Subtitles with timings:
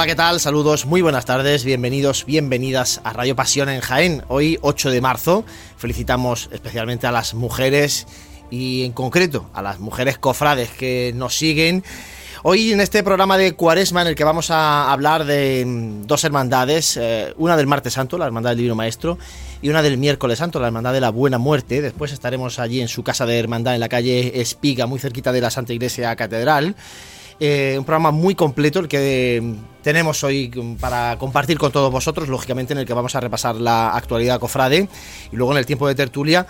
[0.00, 0.40] Hola, ¿qué tal?
[0.40, 4.22] Saludos, muy buenas tardes, bienvenidos, bienvenidas a Radio Pasión en Jaén.
[4.28, 5.44] Hoy, 8 de marzo,
[5.76, 8.06] felicitamos especialmente a las mujeres
[8.50, 11.84] y en concreto a las mujeres cofrades que nos siguen.
[12.42, 16.24] Hoy en este programa de Cuaresma en el que vamos a hablar de mm, dos
[16.24, 19.18] hermandades, eh, una del martes santo, la hermandad del Divino Maestro,
[19.60, 21.82] y una del miércoles santo, la hermandad de la Buena Muerte.
[21.82, 25.42] Después estaremos allí en su casa de hermandad en la calle Espiga, muy cerquita de
[25.42, 26.74] la Santa Iglesia Catedral.
[27.42, 32.28] Eh, un programa muy completo el que mm, tenemos hoy para compartir con todos vosotros,
[32.28, 34.88] lógicamente en el que vamos a repasar la actualidad cofrade
[35.32, 36.46] y luego en el tiempo de tertulia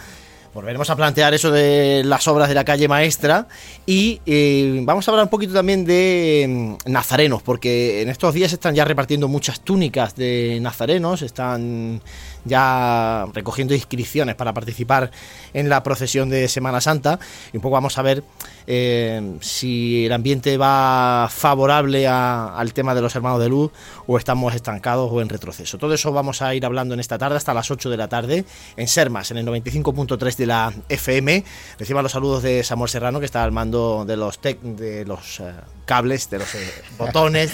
[0.53, 3.47] volveremos a plantear eso de las obras de la calle maestra
[3.87, 8.53] y eh, vamos a hablar un poquito también de mm, nazarenos, porque en estos días
[8.53, 12.01] están ya repartiendo muchas túnicas de nazarenos, están
[12.45, 15.11] ya recogiendo inscripciones para participar
[15.53, 17.19] en la procesión de Semana Santa.
[17.53, 18.23] Y un poco vamos a ver
[18.67, 23.71] eh, si el ambiente va favorable al tema de los hermanos de luz
[24.07, 25.79] o estamos estancados o en retroceso.
[25.79, 28.45] Todo eso vamos a ir hablando en esta tarde hasta las 8 de la tarde
[28.77, 31.45] en Sermas, en el 95.3 de la FM.
[31.79, 35.53] Reciban los saludos de Samuel Serrano, que está al mando de los, de los eh,
[35.85, 37.53] cables, de los eh, botones,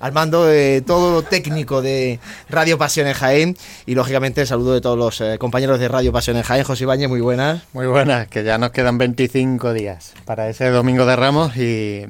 [0.00, 3.56] al mando de todo lo técnico de Radio Pasión en Jaén
[3.86, 6.64] y lógicamente el saludo de todos los eh, compañeros de Radio Pasión en Jaén.
[6.64, 7.62] José Ibañez, muy buenas.
[7.74, 12.06] Muy buenas, que ya nos quedan 25 días para ese domingo de Ramos y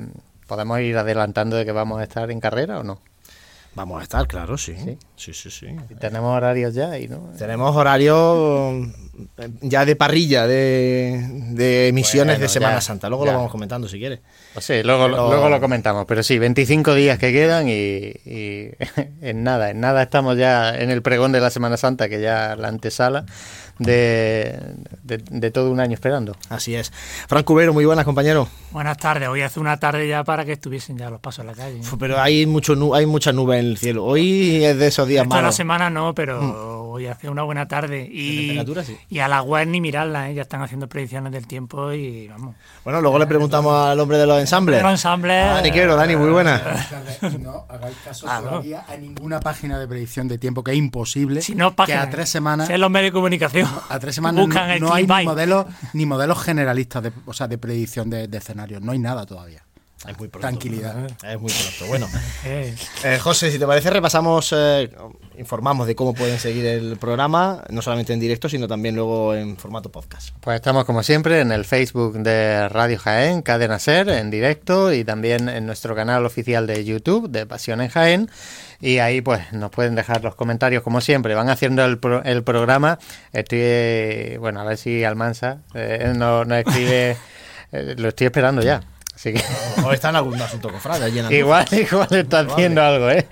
[0.47, 3.01] podemos ir adelantando de que vamos a estar en carrera o no.
[3.75, 4.77] Vamos a estar, claro, sí.
[4.77, 4.99] Sí,
[5.31, 5.67] sí, sí.
[6.01, 7.31] tenemos horarios ya ahí, ¿no?
[7.39, 8.89] Tenemos horarios
[9.39, 13.09] eh, ya de parrilla, de, emisiones de Semana Santa.
[13.09, 14.21] Luego lo vamos comentando si quieres.
[14.55, 16.07] Pues sí, luego, luego lo comentamos.
[16.07, 18.13] Pero sí, 25 días que quedan y,
[19.21, 22.57] en nada, en nada estamos ya en el pregón de la Semana Santa, que ya
[22.57, 23.27] la antesala
[23.79, 24.59] de,
[25.03, 26.37] de, todo un año esperando.
[26.49, 26.93] Así es.
[27.29, 28.49] Frank Cubero, muy buenas, compañero.
[28.71, 29.29] Buenas tardes.
[29.29, 31.81] Hoy hace una tarde ya para que estuviesen ya los pasos en la calle.
[31.99, 34.05] Pero hay mucho hay mucha nube en el cielo.
[34.05, 35.45] Hoy es de esos días malos.
[35.45, 36.55] la semana no, pero mm.
[36.93, 38.09] hoy hace una buena tarde.
[38.11, 38.59] Y,
[39.09, 40.35] y a la web ni mirarla, ¿eh?
[40.35, 42.55] ya están haciendo predicciones del tiempo y vamos.
[42.85, 44.83] Bueno, luego le preguntamos al hombre de los ensambles.
[44.83, 45.47] Los ensambles.
[45.47, 46.63] Dani Quero, Dani, muy buenas.
[47.39, 51.43] No hagáis caso ah, todavía a ninguna página de predicción de tiempo, que es imposible.
[51.43, 52.69] Si no, que a tres semanas.
[52.69, 53.69] Si los medios de comunicación.
[53.89, 54.47] A tres semanas
[54.81, 58.83] no, hay ni modelos, ni modelos generalistas de, o sea, de predicción de, de escenarios.
[58.83, 59.65] No hay nada todavía.
[60.09, 60.49] Es muy pronto.
[60.49, 60.97] Tranquilidad.
[61.25, 61.87] Es muy pronto.
[61.87, 62.09] Bueno,
[62.45, 62.75] eh,
[63.21, 64.91] José, si te parece, repasamos, eh,
[65.39, 69.57] informamos de cómo pueden seguir el programa, no solamente en directo, sino también luego en
[69.57, 70.31] formato podcast.
[70.41, 75.05] Pues estamos, como siempre, en el Facebook de Radio Jaén, Cadena Ser, en directo, y
[75.05, 78.31] también en nuestro canal oficial de YouTube de Pasión en Jaén.
[78.81, 81.37] Y ahí, pues, nos pueden dejar los comentarios, como siempre.
[81.37, 82.99] Van haciendo el, el programa.
[83.33, 87.17] Estoy, bueno, a ver si Almansa eh, nos no escribe.
[87.71, 88.83] lo estoy esperando ya.
[89.85, 91.09] O está en algún asunto cofrade.
[91.37, 93.27] igual, igual está haciendo algo, ¿eh?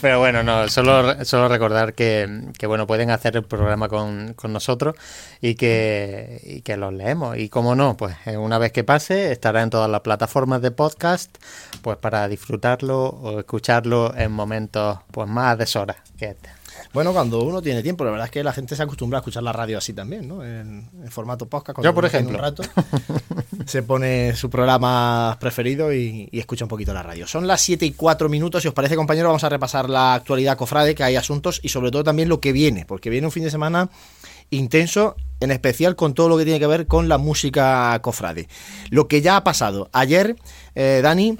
[0.00, 4.52] Pero bueno, no, solo, solo recordar que, que bueno, pueden hacer el programa con, con
[4.52, 4.96] nosotros
[5.40, 7.38] y que, y que los leemos.
[7.38, 10.70] Y como no, pues eh, una vez que pase, estará en todas las plataformas de
[10.70, 11.36] podcast,
[11.82, 16.65] pues para disfrutarlo o escucharlo en momentos pues más a deshora que este.
[16.92, 19.42] Bueno, cuando uno tiene tiempo, la verdad es que la gente se acostumbra a escuchar
[19.42, 20.44] la radio así también, ¿no?
[20.44, 21.78] En, formato podcast.
[21.82, 22.36] Yo, por ejemplo.
[22.36, 22.62] Un rato,
[23.66, 27.26] se pone su programa preferido y, escucha un poquito la radio.
[27.26, 28.62] Son las 7 y 4 minutos.
[28.62, 31.90] Si os parece, compañero, vamos a repasar la actualidad cofrade, que hay asuntos y sobre
[31.90, 33.90] todo también lo que viene, porque viene un fin de semana
[34.50, 38.48] intenso, en especial con todo lo que tiene que ver con la música cofrade.
[38.90, 39.88] Lo que ya ha pasado.
[39.92, 40.36] Ayer,
[40.74, 41.36] eh, Dani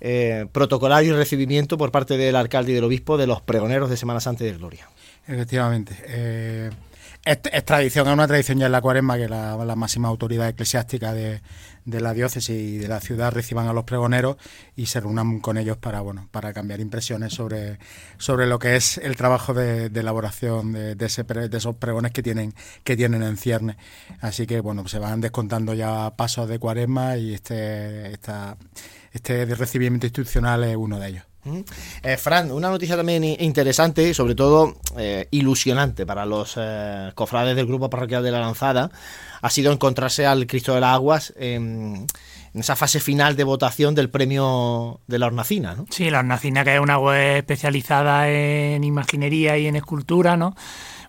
[0.00, 3.96] eh, protocolario y recibimiento por parte del alcalde y del obispo de los pregoneros de
[3.96, 4.88] Semana Santa de Gloria.
[5.26, 5.94] Efectivamente.
[6.06, 6.70] Eh,
[7.24, 11.42] es, tradición, es una tradición ya en la cuaresma que la, máxima autoridad eclesiástica de,
[11.84, 14.36] la diócesis y de la ciudad reciban a los pregoneros
[14.74, 17.78] y se reúnan con ellos para bueno para cambiar impresiones sobre,
[18.16, 22.54] sobre lo que es el trabajo de, elaboración de, de, esos pregones que tienen
[22.84, 23.76] que tienen en cierne.
[24.20, 28.56] Así que bueno, se van descontando ya pasos de cuaresma y este esta
[29.12, 31.24] este recibimiento institucional es uno de ellos.
[32.02, 37.56] Eh, Fran, una noticia también interesante y sobre todo eh, ilusionante para los eh, cofrades
[37.56, 38.90] del Grupo Parroquial de la Lanzada
[39.40, 42.06] ha sido encontrarse al Cristo de las Aguas en,
[42.52, 45.74] esa fase final de votación del premio de la Hornacina.
[45.74, 45.86] ¿no?
[45.88, 50.54] Sí, la Hornacina que es una web especializada en imaginería y en escultura, ¿no?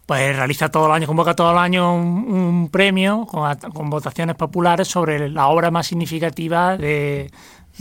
[0.06, 4.88] pues realiza todo el año, convoca todo el año un, premio con, con, votaciones populares
[4.88, 7.32] sobre la obra más significativa de,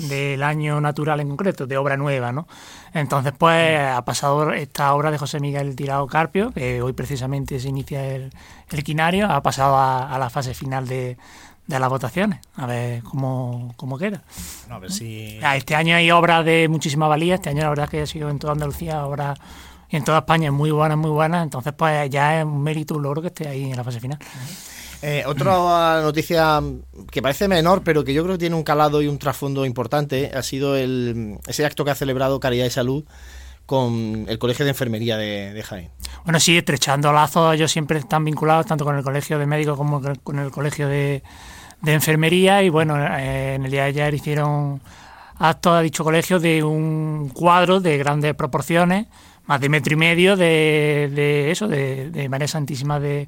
[0.08, 2.46] del año natural en concreto, de obra nueva, ¿no?
[2.92, 7.68] Entonces, pues ha pasado esta obra de José Miguel Tirado Carpio, que hoy precisamente se
[7.68, 8.32] inicia el,
[8.70, 11.16] el quinario, ha pasado a, la fase final de,
[11.66, 14.22] de las votaciones, a ver cómo, cómo queda.
[14.68, 15.38] a ver si...
[15.54, 18.38] Este año hay obras de muchísima valía, este año la verdad que ha sido en
[18.38, 19.38] toda Andalucía obras
[19.88, 23.02] y en toda España muy buenas, muy buenas, entonces pues ya es un mérito, un
[23.02, 24.18] logro que esté ahí en la fase final.
[25.02, 26.60] Eh, otra noticia
[27.10, 30.30] que parece menor, pero que yo creo que tiene un calado y un trasfondo importante,
[30.34, 33.04] ha sido el, ese acto que ha celebrado Caridad y Salud
[33.64, 35.90] con el Colegio de Enfermería de, Jaén.
[36.24, 40.02] Bueno, sí, estrechando lazos, ellos siempre están vinculados tanto con el Colegio de Médicos como
[40.22, 41.22] con el Colegio de,
[41.86, 44.82] Enfermería y bueno, eh, en el día de ayer hicieron
[45.38, 49.06] acto a dicho colegio de un cuadro de grandes proporciones
[49.50, 53.26] más de metro y medio de, eso, de, María Santísima de,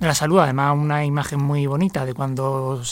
[0.00, 0.40] la Salud.
[0.40, 2.82] Además, una imagen muy bonita de cuando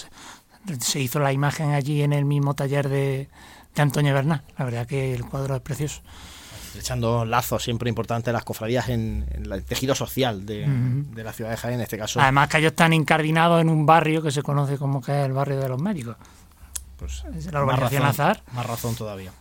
[0.78, 3.28] se hizo la imagen allí en el mismo taller de,
[3.76, 4.42] Antonio Bernal.
[4.56, 6.02] La verdad que el cuadro es precioso.
[6.78, 10.64] Echando lazos siempre importantes las cofradías en, el tejido social de,
[11.16, 12.20] la ciudad de Jaén, en este caso.
[12.20, 15.32] Además que ellos están incardinados en un barrio que se conoce como que es el
[15.32, 16.16] barrio de los médicos.
[16.98, 17.22] Pues
[17.52, 18.42] la más razón, azar.
[18.52, 19.32] Más razón todavía.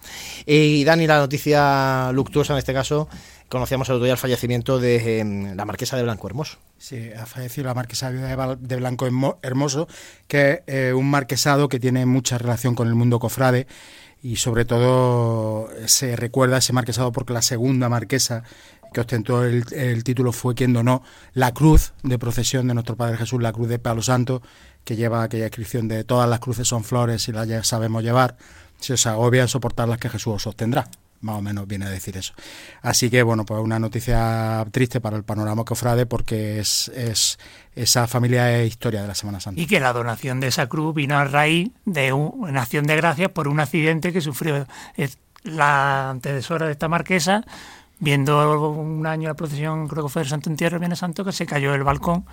[0.45, 3.09] Y Dani, la noticia luctuosa en este caso,
[3.49, 6.59] conocíamos el otro día el fallecimiento de em, la marquesa de Blanco Hermoso.
[6.77, 9.07] Sí, ha fallecido la marquesa de Blanco
[9.41, 9.87] Hermoso,
[10.27, 13.65] que es eh, un marquesado que tiene mucha relación con el mundo cofrade
[14.21, 18.43] y sobre todo se recuerda a ese marquesado porque la segunda marquesa
[18.93, 23.17] que ostentó el, el, título fue quien donó la cruz de procesión de nuestro Padre
[23.17, 24.41] Jesús, la cruz de Palo Santo,
[24.87, 28.37] que lleva aquella inscripción de todas las cruces son flores y las ya sabemos llevar,
[28.79, 30.87] si os agobia soportar las que Jesús os sostendrá.
[31.19, 32.33] Más o menos viene a decir eso.
[32.81, 37.37] Así que, bueno, pues una noticia triste para el panorama cofrade porque es, es
[37.75, 39.59] esa familia es historia de la Semana Santa.
[39.59, 43.29] Y que la donación de esa cruz vino a raíz de una acción de gracias
[43.31, 44.67] por un accidente que sufrió
[45.43, 47.43] la antecesora de esta marquesa,
[47.99, 51.45] viendo un año la procesión, creo que fue del Santo Entierro, Viene Santo, que se
[51.45, 52.25] cayó el balcón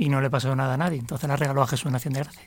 [0.00, 0.98] y no le pasó nada a nadie.
[0.98, 2.42] Entonces la regaló a Jesús en Acción de Gracia.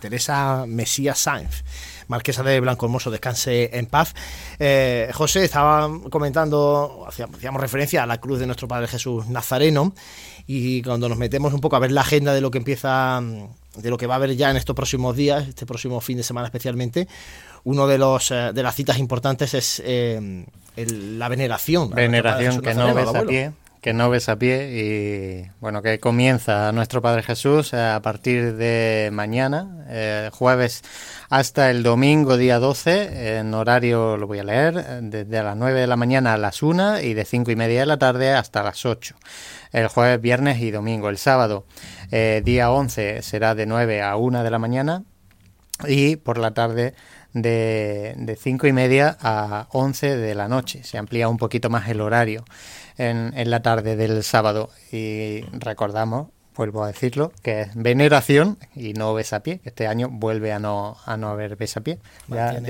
[0.00, 1.62] Teresa Mesías Sáenz,
[2.08, 4.12] marquesa de Blanco Hermoso, descanse en paz.
[4.58, 9.94] Eh, José estaba comentando, hacíamos referencia a la cruz de nuestro Padre Jesús Nazareno
[10.48, 13.88] y cuando nos metemos un poco a ver la agenda de lo que empieza, de
[13.88, 16.46] lo que va a haber ya en estos próximos días, este próximo fin de semana
[16.46, 17.06] especialmente,
[17.62, 20.44] uno de los eh, de las citas importantes es eh,
[20.74, 21.90] la veneración.
[21.90, 23.52] Veneración que no ves a pie
[23.86, 29.10] que no ves a pie y bueno, que comienza nuestro Padre Jesús a partir de
[29.12, 30.82] mañana, eh, jueves
[31.30, 35.86] hasta el domingo día 12, en horario lo voy a leer, desde las 9 de
[35.86, 38.84] la mañana a las 1 y de 5 y media de la tarde hasta las
[38.84, 39.14] 8.
[39.70, 41.08] El jueves, viernes y domingo.
[41.08, 41.64] El sábado,
[42.10, 45.04] eh, día 11, será de 9 a 1 de la mañana
[45.86, 46.94] y por la tarde
[47.34, 50.82] de, de 5 y media a 11 de la noche.
[50.82, 52.44] Se amplía un poquito más el horario
[52.98, 54.70] en, en la tarde del sábado.
[54.92, 59.60] Y recordamos, vuelvo a decirlo, que es veneración y no besapié.
[59.64, 61.98] Este año vuelve a no, a no haber besapié.
[62.28, 62.60] Ya,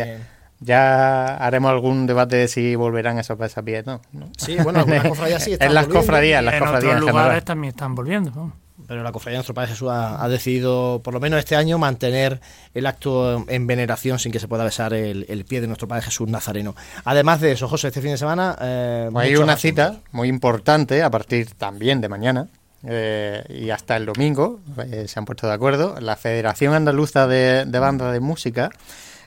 [0.60, 4.00] ya, haremos algún debate de si volverán esos besapiés, ¿no?
[4.38, 7.70] Sí, bueno, en las cofradías sí En las cofradías, las en cofradías otros lugares también
[7.70, 8.52] están volviendo
[8.86, 12.40] pero la Cofradía de Nuestro Padre Jesús ha, decidido, por lo menos este año, mantener
[12.74, 16.28] el acto en veneración sin que se pueda besar el, pie de Nuestro Padre Jesús
[16.28, 16.74] Nazareno.
[17.04, 18.56] Además de eso, José, este fin de semana...
[18.60, 22.48] Eh, hay una cita muy importante a partir también de mañana,
[22.84, 27.64] eh, y hasta el domingo, eh, se han puesto de acuerdo, la Federación Andaluza de,
[27.64, 28.70] de Bandas de Música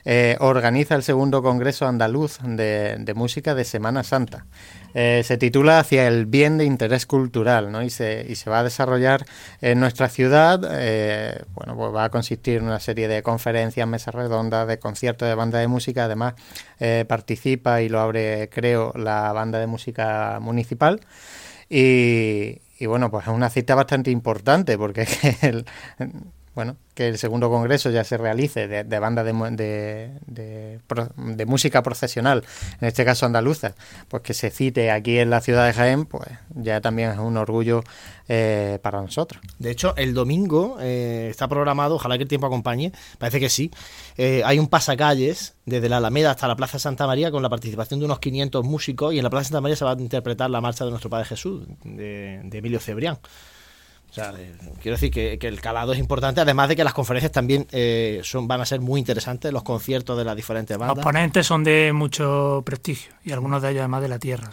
[0.04, 4.46] eh, organiza el segundo Congreso Andaluz de, Música de Semana Santa.
[4.94, 7.82] Eh, se titula Hacia el bien de interés cultural ¿no?
[7.82, 9.24] y, se, y se va a desarrollar
[9.60, 10.60] en nuestra ciudad.
[10.70, 15.28] Eh, bueno, pues va a consistir en una serie de conferencias, mesas redondas, de conciertos
[15.28, 16.04] de banda de música.
[16.04, 16.34] Además,
[17.06, 21.00] participa y lo abre, creo, la banda de música municipal.
[21.68, 25.06] Y, y bueno, pues es una cita bastante importante porque
[25.42, 25.66] el,
[26.54, 32.44] bueno, que el segundo congreso ya se realice de, de banda de, de, música profesional,
[32.80, 33.74] en este caso andaluza,
[34.08, 37.36] pues que se cite aquí en la ciudad de Jaén, pues ya también es un
[37.36, 37.84] orgullo
[38.28, 39.40] eh, para nosotros.
[39.58, 43.70] De hecho, el domingo eh, está programado, ojalá que el tiempo acompañe, parece que sí,
[44.16, 48.00] eh, hay un pasacalles desde la Alameda hasta la Plaza Santa María con la participación
[48.00, 50.60] de unos 500 músicos y en la Plaza Santa María se va a interpretar la
[50.60, 53.18] marcha de nuestro Padre Jesús, de, de Emilio Cebrián.
[54.10, 54.34] O sea,
[54.82, 58.48] quiero decir que, el calado es importante, además de que las conferencias también eh, son,
[58.48, 60.96] van a ser muy interesantes, los conciertos de las diferentes bandas.
[60.96, 64.50] Los ponentes son de mucho prestigio y algunos de ellos además de la tierra.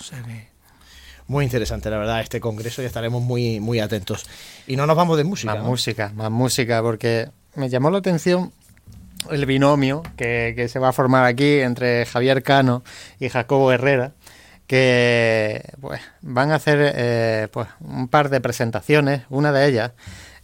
[1.26, 4.28] Muy interesante, la verdad, este congreso y estaremos muy, muy atentos.
[4.68, 5.56] Y no nos vamos de música.
[5.56, 8.54] Más música, más música, porque me llamó la atención
[9.32, 12.84] el binomio que, que se va a formar aquí entre Javier Cano
[13.20, 14.14] y Jacobo Herrera
[14.68, 19.24] que pues, van a hacer eh, pues, un par de presentaciones.
[19.30, 19.92] Una de ellas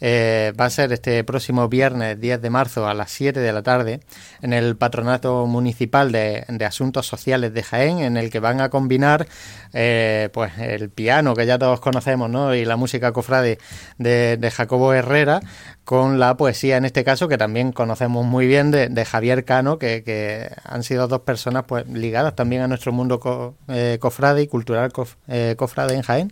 [0.06, 3.64] eh, va a ser este próximo viernes 10 de marzo a las 7 de la
[3.64, 4.02] tarde
[4.42, 9.28] en el Patronato Municipal de, Asuntos Sociales de Jaén, en el que van a combinar
[9.72, 12.54] eh, pues el piano que ya todos conocemos ¿no?
[12.54, 13.60] y la música cofrade
[13.98, 15.40] de, Jacobo Herrera
[15.86, 20.52] con la poesía en este caso que también conocemos muy bien de, Javier Cano, que,
[20.66, 25.96] han sido dos personas pues ligadas también a nuestro mundo eh, cofrade y cultural cofrade
[25.96, 26.32] en Jaén.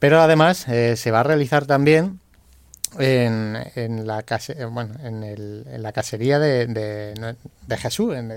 [0.00, 2.19] Pero además se va a realizar también
[2.98, 8.32] en, en, la, case, bueno, en, el, en la casería de, de, Jesús, en,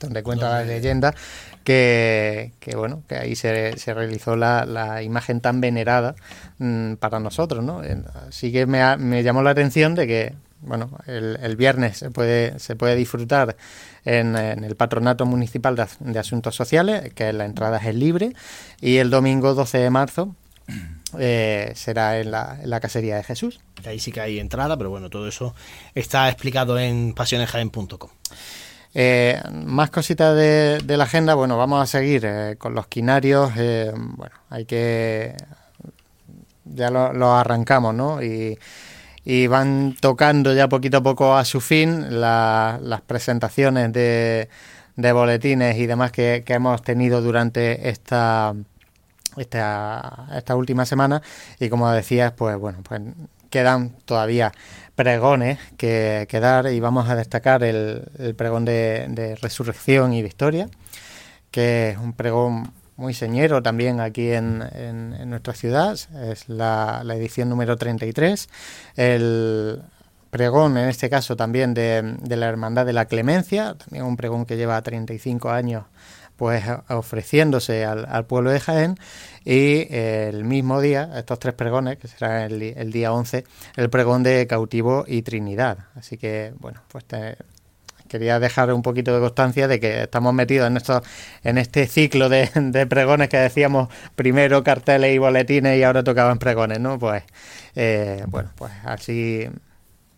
[0.00, 1.14] donde cuenta la leyenda
[1.62, 6.14] que, que, bueno que ahí se, se realizó la, la, imagen tan venerada
[6.58, 7.82] mm, para nosotros, ¿no?
[8.28, 12.58] Así que me, me, llamó la atención de que bueno el, el viernes se puede
[12.58, 13.56] se puede disfrutar
[14.04, 18.32] en, en el patronato municipal de, de, asuntos sociales que la entrada es libre
[18.80, 20.34] y el domingo 12 de marzo
[21.18, 23.60] eh, será en la, en la, casería de Jesús.
[23.86, 25.54] Ahí sí que hay entrada, pero bueno, todo eso
[25.94, 28.10] está explicado en pasionesjaen.com.
[28.94, 33.52] Eh, más cositas de, de, la agenda, bueno, vamos a seguir eh, con los quinarios,
[33.54, 35.34] bueno, hay que...
[36.64, 38.22] ya lo, lo arrancamos, ¿no?
[38.22, 38.56] Y,
[39.24, 44.48] y, van tocando ya poquito a poco a su fin la, las presentaciones de,
[44.96, 48.54] de boletines y demás que, que hemos tenido durante esta
[49.36, 51.22] esta, esta última semana.
[51.58, 53.00] Y como decías, pues bueno, pues
[53.50, 54.52] quedan todavía
[54.96, 60.22] pregones que, que dar y vamos a destacar el, el pregón de, de, resurrección y
[60.22, 60.68] victoria,
[61.50, 67.14] que es un pregón muy señero también aquí en, en, nuestra ciudad, es la, la,
[67.14, 68.48] edición número 33,
[68.96, 69.82] el
[70.30, 74.46] pregón en este caso también de, de la Hermandad de la Clemencia, también un pregón
[74.46, 75.84] que lleva 35 años
[76.36, 78.96] pues ofreciéndose al, al, pueblo de Jaén
[79.44, 83.44] y eh, el mismo día, estos tres pregones, que será el, el, día 11,
[83.76, 85.78] el pregón de cautivo y Trinidad.
[85.94, 87.36] Así que, bueno, pues te,
[88.08, 91.02] quería dejar un poquito de constancia de que estamos metidos en, esto,
[91.42, 96.38] en este ciclo de, de pregones que decíamos primero carteles y boletines y ahora tocaban
[96.38, 96.98] pregones, ¿no?
[96.98, 97.24] Pues,
[97.74, 99.48] eh, bueno, pues así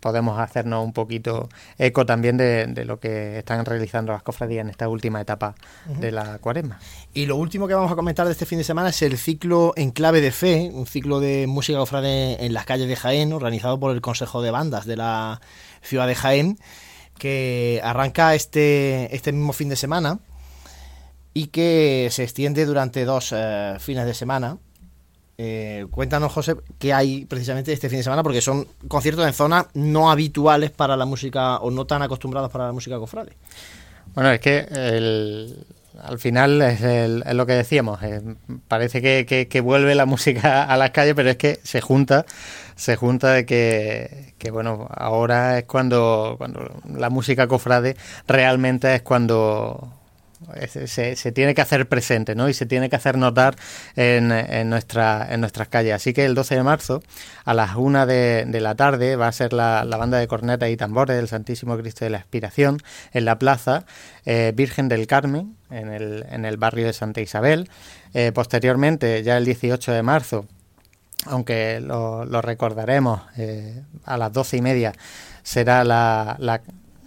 [0.07, 1.49] podemos hacernos un poquito
[1.79, 5.57] eco también de, de, lo que están realizando las cofradías en esta última etapa
[5.89, 5.99] uh -huh.
[5.99, 6.79] de la cuaresma.
[7.13, 9.73] Y lo último que vamos a comentar de este fin de semana es el ciclo
[9.75, 13.81] En Clave de Fe, un ciclo de música cofrade en las calles de Jaén, organizado
[13.81, 15.41] por el Consejo de Bandas de la
[15.83, 16.57] ciudad de Jaén,
[17.19, 20.21] que arranca este, este mismo fin de semana
[21.35, 24.59] y que se extiende durante dos eh, fines de semana
[25.38, 29.66] eh, cuéntanos, José, qué hay precisamente este fin de semana, porque son conciertos en zonas
[29.75, 33.33] no habituales para la música o no tan acostumbrados para la música cofrade.
[34.14, 35.66] Bueno, es que el,
[36.02, 38.23] al final es, el, es, lo que decíamos, eh,
[38.66, 42.25] parece que, vuelve la música a las calles, pero es que se junta,
[42.75, 49.02] se junta de que, que bueno, ahora es cuando, cuando la música cofrade realmente es
[49.02, 49.96] cuando
[50.87, 52.49] se, tiene que hacer presente ¿no?
[52.49, 53.57] y se tiene que hacer notar
[53.97, 55.95] en, en, nuestra, en nuestras calles.
[55.95, 57.03] Así que el 12 de marzo,
[57.45, 60.71] a las 1 de, de la tarde, va a ser la, la, banda de cornetas
[60.71, 63.85] y tambores del Santísimo Cristo de la Expiración en la plaza
[64.25, 67.69] eh, Virgen del Carmen, en el, en el barrio de Santa Isabel.
[68.15, 70.47] Eh, posteriormente, ya el 18 de marzo,
[71.26, 74.93] aunque lo, lo recordaremos eh, a las doce y media,
[75.43, 76.62] será la, la,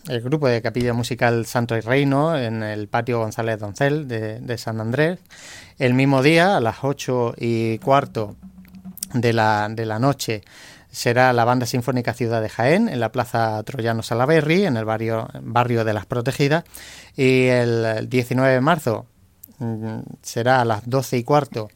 [0.10, 4.82] el grupo de capilla musical Santo y Reino en el patio González Doncel de, San
[4.82, 5.20] Andrés.
[5.78, 8.36] El mismo día, a las ocho y cuarto
[9.14, 10.42] de la, de la noche,
[10.90, 15.28] será la Banda Sinfónica Ciudad de Jaén en la Plaza Troyano Salaberry, en el barrio,
[15.42, 16.64] barrio de las Protegidas.
[17.16, 19.06] Y el 19 de marzo
[19.60, 21.70] mm, será a las doce y cuarto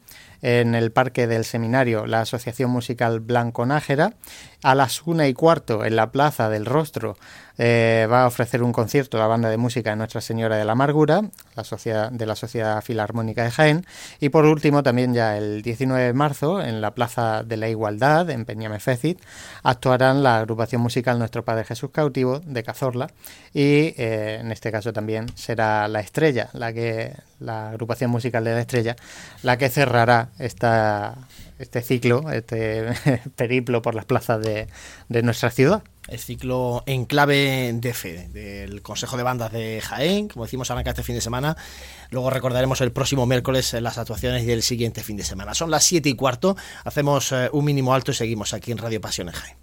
[0.43, 4.13] en el Parque del Seminario la Asociación Musical Blanco Nájera.
[4.63, 7.17] A las una y cuarto en la Plaza del Rostro
[7.57, 10.71] eh, va a ofrecer un concierto la banda de música de Nuestra Señora de la
[10.71, 11.21] Amargura,
[11.55, 13.85] la sociedad, de la Sociedad Filarmónica de Jaén.
[14.19, 18.29] Y por último, también ya el 19 de marzo, en la Plaza de la Igualdad,
[18.29, 19.21] en Peñamefécit,
[19.61, 23.07] actuarán la agrupación musical Nuestro Padre Jesús Cautivo de Cazorla.
[23.53, 28.53] Y eh, en este caso también será La Estrella, la que la agrupación musical de
[28.53, 28.95] La Estrella,
[29.43, 31.15] la que cerrará esta,
[31.59, 32.93] este ciclo, este
[33.35, 34.67] periplo por las plazas de,
[35.09, 40.27] de nuestra ciudad el ciclo en clave de fe del Consejo de Bandas de Jaén,
[40.27, 41.55] como decimos, arranca este fin de semana.
[42.09, 45.53] Luego recordaremos el próximo miércoles las actuaciones del siguiente fin de semana.
[45.53, 49.29] Son las 7 y cuarto, hacemos un mínimo alto y seguimos aquí en Radio Pasión
[49.29, 49.62] en Jaén.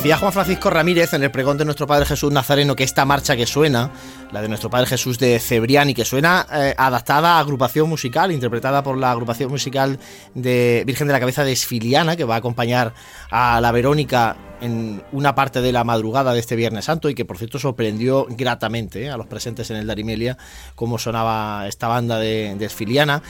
[0.00, 3.36] Decía Juan Francisco Ramírez en el pregón de nuestro Padre Jesús Nazareno que esta marcha
[3.36, 3.90] que suena,
[4.32, 8.32] la de nuestro Padre Jesús de Cebrián y que suena eh, adaptada a agrupación musical,
[8.32, 9.98] interpretada por la agrupación musical
[10.34, 12.94] de Virgen de la Cabeza de Esfiliana, que va a acompañar
[13.30, 17.26] a la Verónica en una parte de la madrugada de este Viernes Santo y que
[17.26, 20.38] por cierto sorprendió gratamente eh, a los presentes en el Darimelia
[20.76, 23.22] cómo sonaba esta banda de, de Esfiliana.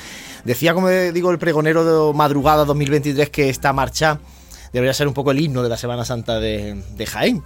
[0.44, 4.20] Decía, como digo, el pregonero de Madrugada 2023 que esta marcha
[4.72, 7.42] debería ser un poco el himno de la Semana Santa de, Jaén.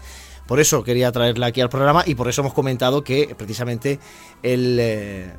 [0.46, 3.98] Por eso quería traerla aquí al programa y por eso hemos comentado que precisamente
[4.42, 5.32] el, eh,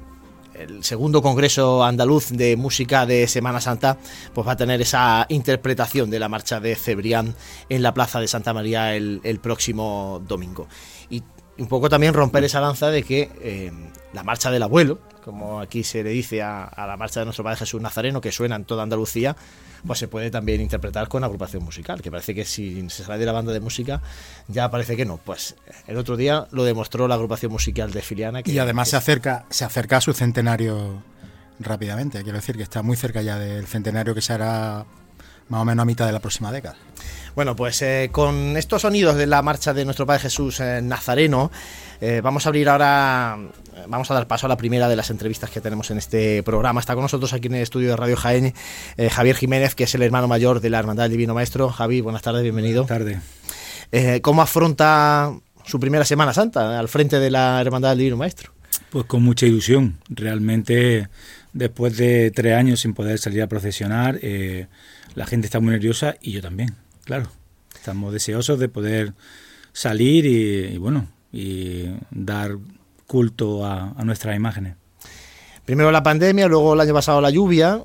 [0.55, 3.97] el, segundo Congreso Andaluz de Música de Semana Santa
[4.33, 7.35] pues va a tener esa interpretación de la marcha de Cebrián
[7.69, 10.67] en la Plaza de Santa María el, próximo domingo.
[11.09, 11.21] Y
[11.59, 13.71] un poco también romper esa lanza de que eh,
[14.13, 17.43] la marcha del abuelo, como aquí se le dice a, a la marcha de nuestro
[17.43, 19.35] Padre Jesús Nazareno, que suena en toda Andalucía,
[19.85, 23.25] pues se puede también interpretar con agrupación musical, que parece que si se sale de
[23.25, 24.01] la banda de música
[24.47, 25.17] ya parece que no.
[25.17, 25.55] Pues
[25.87, 28.41] el otro día lo demostró la agrupación musical de Filiana.
[28.45, 31.03] y además se acerca, se acerca a su centenario
[31.59, 34.85] rápidamente, quiero decir que está muy cerca ya del centenario que se hará
[35.47, 36.75] más o menos a mitad de la próxima década.
[37.35, 41.51] Bueno, pues eh, con estos sonidos de la marcha de nuestro Padre Jesús eh, Nazareno,
[42.01, 43.37] eh, vamos a abrir ahora,
[43.87, 46.79] vamos a dar paso a la primera de las entrevistas que tenemos en este programa.
[46.79, 48.53] Está con nosotros aquí en el estudio de Radio Jaén
[49.11, 51.69] Javier Jiménez, que es el hermano mayor de la Hermandad del Divino Maestro.
[51.69, 52.85] Javi, buenas tardes, bienvenido.
[52.85, 53.21] Buenas
[53.91, 54.21] tardes.
[54.21, 55.33] ¿Cómo afronta
[55.65, 58.51] su primera Semana Santa al frente de la Hermandad del Divino Maestro?
[58.89, 59.99] Pues con mucha ilusión.
[60.09, 61.09] Realmente,
[61.53, 64.19] después de tres años sin poder salir a procesionar,
[65.13, 67.29] la gente está muy nerviosa y yo también claro.
[67.73, 69.13] Estamos deseosos de poder
[69.71, 72.57] salir y, bueno, y dar
[73.07, 74.75] culto a, nuestras imágenes.
[75.65, 77.81] Primero la pandemia, luego el año pasado la lluvia.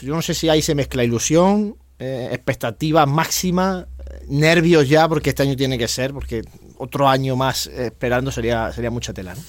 [0.00, 3.86] Yo no sé si ahí se mezcla ilusión, eh, expectativa máxima,
[4.26, 6.42] nervios ya, porque este año tiene que ser, porque
[6.78, 9.34] otro año más esperando sería, sería mucha tela.
[9.34, 9.42] ¿no?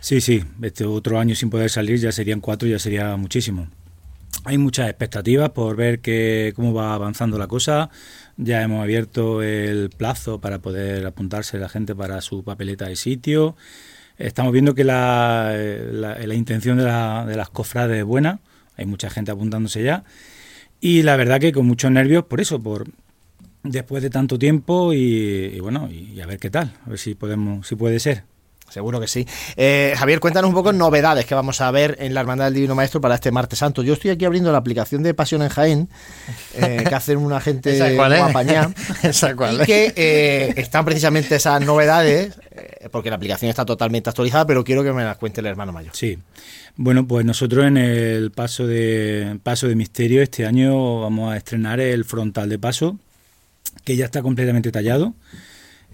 [0.00, 3.68] Sí, sí, este otro año sin poder salir ya serían cuatro, ya sería muchísimo.
[4.44, 7.88] Hay muchas expectativas por ver que, cómo va avanzando la cosa.
[8.38, 13.56] Ya hemos abierto el plazo para poder apuntarse la gente para su papeleta de sitio.
[14.16, 15.54] Estamos viendo que la,
[15.92, 18.40] la, intención de, la, de las cofrades es buena.
[18.76, 20.04] Hay mucha gente apuntándose ya.
[20.80, 22.86] Y la verdad que con muchos nervios por eso, por
[23.62, 27.66] después de tanto tiempo y, bueno, y, a ver qué tal, a ver si podemos,
[27.66, 28.24] si puede ser.
[28.70, 29.26] Seguro que sí.
[29.56, 32.74] Eh, Javier, cuéntanos un poco novedades que vamos a ver en la Hermandad del Divino
[32.74, 33.82] Maestro para este martes santo.
[33.82, 35.88] Yo estoy aquí abriendo la aplicación de Pasión en Jaén,
[36.54, 38.70] eh, que hacen una gente guapañá,
[39.02, 42.38] y que eh, están precisamente esas novedades,
[42.90, 45.94] porque la aplicación está totalmente actualizada, pero quiero que me las cuente el hermano mayor.
[45.94, 46.18] Sí.
[46.76, 51.80] Bueno, pues nosotros en el paso de paso de misterio este año vamos a estrenar
[51.80, 52.98] el frontal de paso,
[53.84, 55.14] que ya está completamente tallado.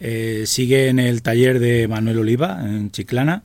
[0.06, 3.42] Eh, sigue en el taller de Manuel Oliva, en Chiclana,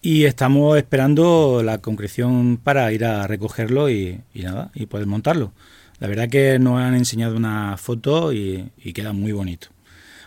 [0.00, 5.52] y estamos esperando la concreción para ir a recogerlo y, nada, y poder montarlo.
[6.00, 9.68] La verdad que nos han enseñado una foto y, queda muy bonito.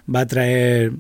[0.08, 0.92] Va a traer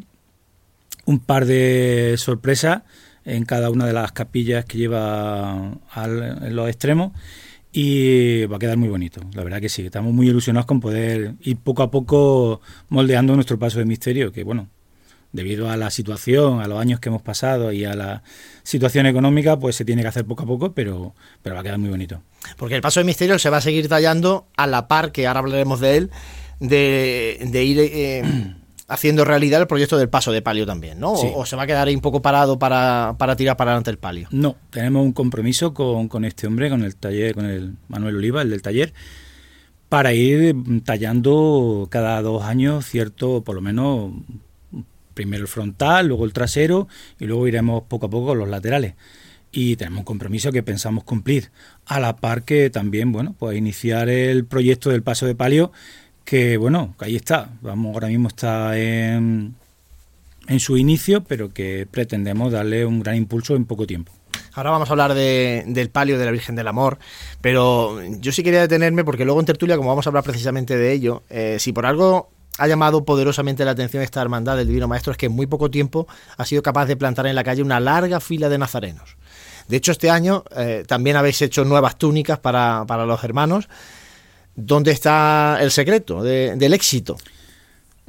[1.06, 2.82] un par de sorpresas
[3.24, 7.12] en cada una de las capillas que lleva en los extremos
[7.72, 9.22] y va a quedar muy bonito.
[9.34, 13.58] La verdad que sí, estamos muy ilusionados con poder ir poco a poco moldeando nuestro
[13.58, 14.68] paso de misterio, que bueno,
[15.32, 18.24] debido a la situación, a los años que hemos pasado y a la
[18.64, 21.78] situación económica, pues se tiene que hacer poco a poco, pero, pero va a quedar
[21.78, 22.22] muy bonito.
[22.58, 25.40] Porque el paso de misterio se va a seguir tallando a la par, que ahora
[25.40, 26.12] hablaremos de él,
[26.60, 27.80] de, ir...
[27.80, 28.56] Eh,
[28.91, 31.15] haciendo realidad el proyecto del paso de palio también, ¿no?
[31.15, 31.27] Sí.
[31.34, 33.89] O, o se va a quedar ahí un poco parado para, para tirar para adelante
[33.89, 34.27] el palio.
[34.32, 38.41] No, tenemos un compromiso con, con este hombre, con el taller, con el Manuel Oliva,
[38.41, 38.93] el del taller,
[39.88, 44.12] para ir tallando cada dos años cierto, por lo menos,
[45.13, 46.88] primero el frontal, luego el trasero
[47.19, 48.95] y luego iremos poco a poco con los laterales.
[49.54, 51.51] Y tenemos un compromiso que pensamos cumplir.
[51.86, 55.73] A la par que también, bueno, pues iniciar el proyecto del paso de palio,
[56.26, 57.50] que bueno, ahí está.
[57.62, 59.56] Vamos, ahora mismo está en,
[60.48, 64.12] en su inicio, pero que pretendemos darle un gran impulso en poco tiempo.
[64.54, 67.00] Ahora vamos a hablar de- del palio de la Virgen del Amor,
[67.40, 70.92] pero yo sí quería detenerme porque luego en tertulia, como vamos a hablar precisamente de
[70.92, 75.12] ello, eh, si por algo ha llamado poderosamente la atención esta hermandad del Divino Maestro
[75.14, 76.06] es que en muy poco tiempo
[76.38, 79.16] ha sido capaz de plantar en la calle una larga fila de nazarenos.
[79.70, 83.70] De hecho, este año eh, también habéis hecho nuevas túnicas para, para los hermanos.
[84.65, 87.17] ¿Dónde está el secreto de- del éxito?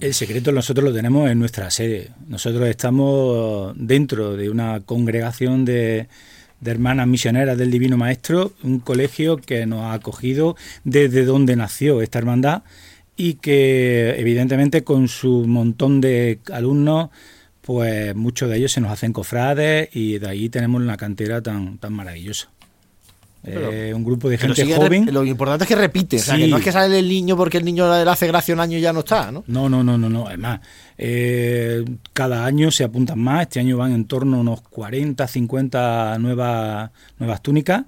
[0.00, 2.10] El secreto nosotros lo tenemos en nuestra sede.
[2.28, 6.08] Nosotros estamos dentro de una congregación de,
[6.60, 12.02] de hermanas misioneras del Divino Maestro, un colegio que nos ha acogido desde donde nació
[12.02, 12.62] esta hermandad
[13.16, 17.10] y que evidentemente con su montón de alumnos,
[17.60, 21.78] pues muchos de ellos se nos hacen cofrades y de ahí tenemos una cantera tan,
[21.78, 22.48] tan maravillosa.
[23.44, 25.08] Pero- Eh, un grupo de gente joven.
[25.12, 27.58] lo importante es que repite, o sea, que no es que sale el niño porque
[27.58, 29.42] el niño le hace gracia un año y ya no está, ¿no?
[29.48, 30.28] No, no, no, no, no.
[30.28, 30.60] Además,
[30.96, 33.42] eh, cada año se apuntan más.
[33.42, 37.82] Este año van en torno a unos 40, 50 nuevas, nuevas túnicas.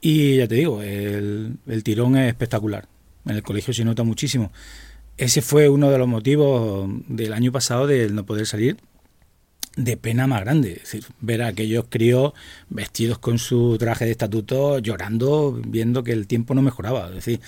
[0.00, 2.86] Y ya te digo, el, el tirón es espectacular.
[3.24, 4.52] En el colegio se nota muchísimo.
[5.16, 8.76] Ese fue uno de los motivos del año pasado de no poder salir
[9.76, 10.72] de pena más grande.
[10.72, 12.32] Es decir, ver a aquellos críos
[12.68, 17.08] vestidos con su traje de estatuto, llorando, viendo que el tiempo no mejoraba.
[17.08, 17.40] Es decir,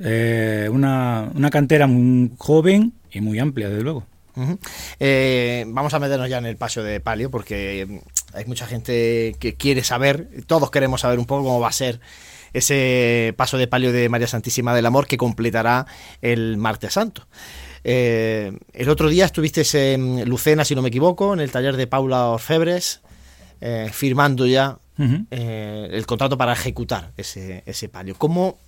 [0.00, 4.06] eh, una, una cantera muy joven y muy amplia, desde luego.
[5.00, 8.00] Eh, vamos a meternos ya en el paso de palio porque
[8.32, 12.00] hay mucha gente que quiere saber, todos queremos saber un poco cómo va a ser
[12.52, 15.86] ese paso de palio de María Santísima del Amor que completará
[16.22, 17.26] el martes santo.
[17.84, 19.62] Eh, el otro día estuviste
[19.94, 23.00] en Lucena, si no me equivoco, en el taller de Paula Orfebres,
[23.60, 24.78] eh, firmando ya
[25.30, 28.16] eh, el contrato para ejecutar ese, ese palio.
[28.16, 28.58] ¿Cómo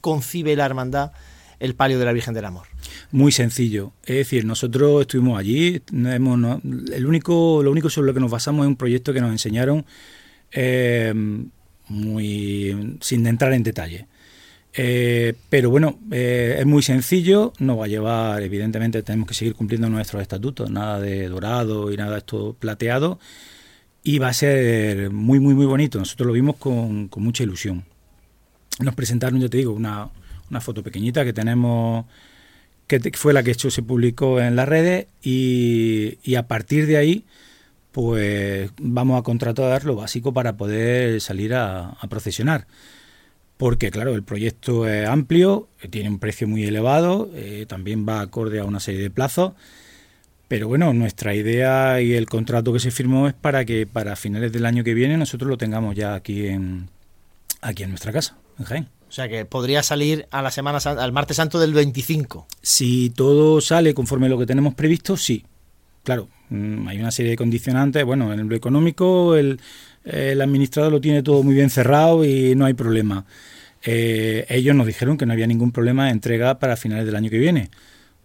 [0.00, 1.12] concibe la hermandad
[1.58, 2.66] el palio de la Virgen del Amor?
[3.10, 3.92] Muy sencillo.
[4.04, 8.20] Es decir, nosotros estuvimos allí, no hemos, no- el único, lo único sobre lo que
[8.20, 9.84] nos basamos es un proyecto que nos enseñaron
[11.88, 14.06] muy sin entrar en detalle.
[14.72, 19.54] Eh, pero bueno, eh, es muy sencillo, nos va a llevar, evidentemente tenemos que seguir
[19.54, 23.18] cumpliendo nuestros estatutos, nada de dorado y nada de esto plateado,
[24.02, 25.98] y va a ser muy, muy, muy bonito.
[25.98, 27.84] Nosotros lo vimos con, mucha ilusión.
[28.80, 30.08] Nos presentaron, ya te digo, una,
[30.50, 32.06] una foto pequeñita que tenemos,
[32.86, 37.24] que fue la que hecho se publicó en las redes, y, a partir de ahí,
[37.92, 42.66] pues vamos a contratar lo básico para poder salir a procesionar.
[43.60, 48.58] Porque, claro, el proyecto es amplio, tiene un precio muy elevado, eh, también va acorde
[48.58, 49.52] a una serie de plazos.
[50.48, 54.50] Pero bueno, nuestra idea y el contrato que se firmó es para que para finales
[54.50, 56.88] del año que viene nosotros lo tengamos ya aquí en,
[57.60, 58.88] aquí en nuestra casa, en Jaén.
[59.10, 62.46] O sea que podría salir a la semana al martes santo del 25.
[62.62, 65.44] Si todo sale conforme a lo que tenemos previsto, sí.
[66.02, 68.04] Claro, mm, hay una serie de condicionantes.
[68.04, 69.60] Bueno, en lo económico el,
[70.04, 73.26] el administrador lo tiene todo muy bien cerrado y no hay problema.
[73.82, 77.30] Eh, ellos nos dijeron que no había ningún problema de entrega para finales del año
[77.30, 77.70] que viene.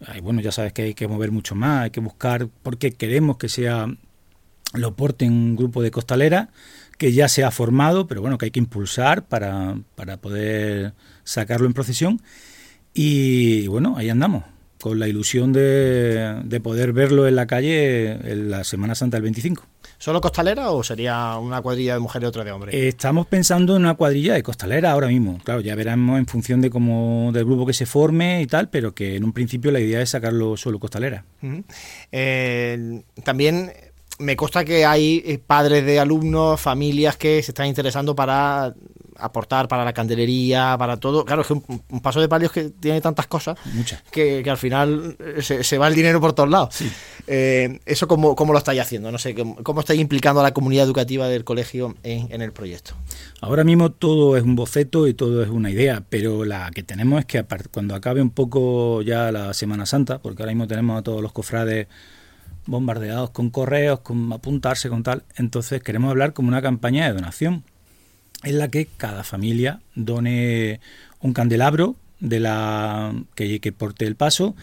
[0.06, 3.38] Ay, bueno, ya sabes que hay que mover mucho más, hay que buscar, porque queremos
[3.38, 3.88] que sea
[4.74, 6.50] lo porte un grupo de costalera
[6.98, 11.68] que ya se ha formado, pero bueno, que hay que impulsar para, para poder sacarlo
[11.68, 12.22] en procesión.
[12.94, 14.44] Y bueno, ahí andamos,
[14.80, 19.24] con la ilusión de, de poder verlo en la calle en la Semana Santa del
[19.24, 19.64] 25.
[19.98, 22.76] ¿Solo costalera o sería una cuadrilla de mujeres y otra de hombres?
[22.76, 25.40] Estamos pensando en una cuadrilla de costalera ahora mismo.
[25.44, 28.94] Claro, ya veremos en función de cómo del grupo que se forme y tal, pero
[28.94, 31.24] que en un principio la idea es sacarlo solo costalera.
[32.12, 33.72] Eh, también
[34.20, 38.74] me consta que hay eh, padres de alumnos, familias que se están interesando para
[39.18, 41.26] aportar para la candelería, para todo.
[41.26, 44.02] Claro, es que un, un paso de palios que tiene tantas cosas Muchas.
[44.12, 46.76] que, que al final eh, se, se va el dinero por todos lados.
[47.28, 49.12] Eh, ¿Eso cómo, cómo lo estáis haciendo?
[49.12, 52.52] No sé, ¿cómo, cómo estáis implicando a la comunidad educativa del colegio en, en el
[52.52, 52.94] proyecto?
[53.42, 57.20] Ahora mismo todo es un boceto y todo es una idea, pero la que tenemos
[57.20, 61.04] es que cuando acabe un poco ya la Semana Santa, porque ahora mismo tenemos a
[61.04, 61.88] todos los cofrades
[62.68, 67.64] bombardeados con correos, con apuntarse, con tal, entonces queremos hablar como una campaña de donación,
[68.46, 70.80] en la que cada familia done
[71.20, 74.56] un candelabro de la que, porte el paso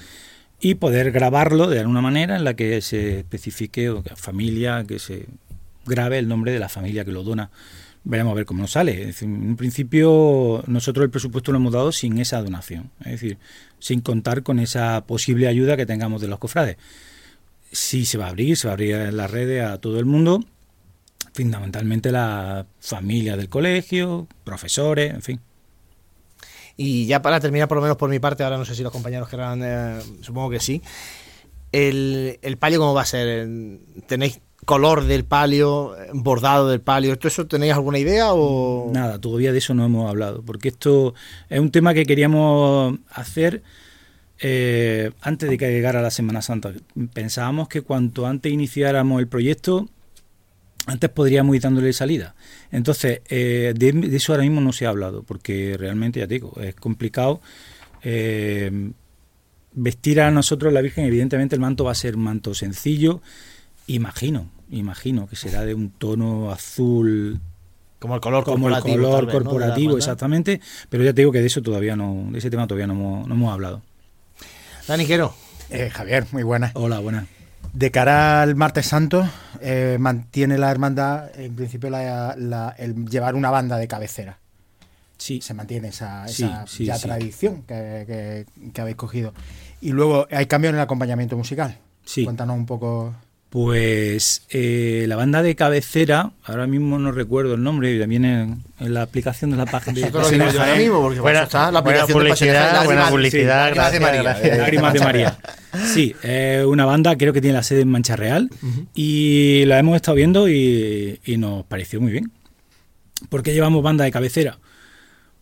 [0.60, 4.98] y poder grabarlo de alguna manera en la que se especifique o que familia, que
[4.98, 5.26] se
[5.84, 7.50] grabe el nombre de la familia que lo dona.
[8.04, 9.12] Veremos a ver cómo nos sale.
[9.20, 13.38] en principio, nosotros el presupuesto lo hemos dado sin esa donación, es decir,
[13.78, 16.76] sin contar con esa posible ayuda que tengamos de los cofrades.
[17.72, 20.04] Sí se va a abrir, se va a abrir en las redes a todo el
[20.04, 20.44] mundo,
[21.32, 25.40] fundamentalmente la familia del colegio, profesores, en fin.
[26.76, 28.92] Y ya para terminar, por lo menos por mi parte, ahora no sé si los
[28.92, 30.82] compañeros querrán, eh, supongo que sí.
[31.70, 33.48] El, el palio, ¿cómo va a ser?
[34.06, 37.16] ¿Tenéis color del palio, bordado del palio?
[37.18, 38.90] ¿Todo eso tenéis alguna idea o...?
[38.92, 41.14] Nada, todavía de eso no hemos hablado, porque esto
[41.48, 43.62] es un tema que queríamos hacer
[44.38, 46.72] eh, antes de que llegara la Semana Santa.
[47.12, 49.88] Pensábamos que cuanto antes iniciáramos el proyecto,
[50.86, 52.34] antes podríamos ir dándole salida.
[52.70, 56.54] Entonces, eh, de, eso ahora mismo no se ha hablado, porque realmente, ya te digo,
[56.60, 57.40] es complicado.
[58.02, 58.90] Eh,
[59.74, 63.22] vestir a nosotros la Virgen, evidentemente el manto va a ser un manto sencillo,
[63.86, 67.40] imagino, imagino que será de un tono azul.
[67.98, 68.96] Como el color como corporativo.
[68.96, 70.60] El color corporativo, exactamente.
[70.88, 73.28] Pero ya te digo que de eso todavía no, de ese tema todavía no hemos,
[73.28, 73.82] no hemos hablado.
[74.88, 75.34] Dani Quero.
[75.70, 76.72] Eh, Javier, muy buena.
[76.74, 77.41] Hola, buenas.
[77.72, 79.26] De cara al martes santo,
[79.60, 84.38] eh, mantiene la hermandad, en principio, el llevar una banda de cabecera.
[85.16, 85.40] Sí.
[85.40, 88.44] Se mantiene esa, ya tradición que,
[88.76, 89.32] habéis cogido.
[89.80, 91.78] Y luego, ¿hay cambio en el acompañamiento musical?
[92.04, 92.24] Sí.
[92.24, 93.14] Cuéntanos un poco.
[93.52, 98.94] Pues eh, la banda de cabecera, ahora mismo no recuerdo el nombre, también en, en
[98.94, 102.80] la aplicación de la página de ahora mismo, porque buena, está la aplicación buena publicidad,
[102.80, 104.22] de buena publicidad, sí, gracias, de María.
[104.22, 104.56] Gracias.
[104.56, 105.38] Lágrimas de María.
[105.84, 108.86] Sí, eh, una banda creo que tiene la sede en Mancha Real uh -huh.
[108.94, 112.32] y la hemos estado viendo y, y nos pareció muy bien.
[113.28, 114.60] ¿Por qué llevamos banda de cabecera?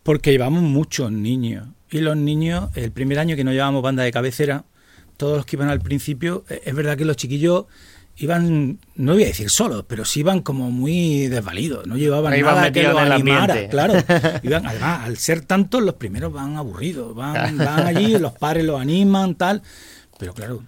[0.03, 4.11] Porque llevamos muchos niños y los niños, el primer año que no llevamos banda de
[4.11, 4.65] cabecera,
[5.15, 7.67] todos los que iban al principio, eh, es verdad que los chiquillos
[8.25, 12.55] iban, no voy a decir solos, pero sí iban como muy desvalidos, no llevaban iban
[12.55, 13.69] nada que los animara, ambiente.
[13.69, 13.93] claro.
[14.43, 18.79] Iban, además, al ser tantos, los primeros van aburridos, van, van allí, los padres los
[18.79, 19.61] animan, tal,
[20.19, 20.63] pero claro,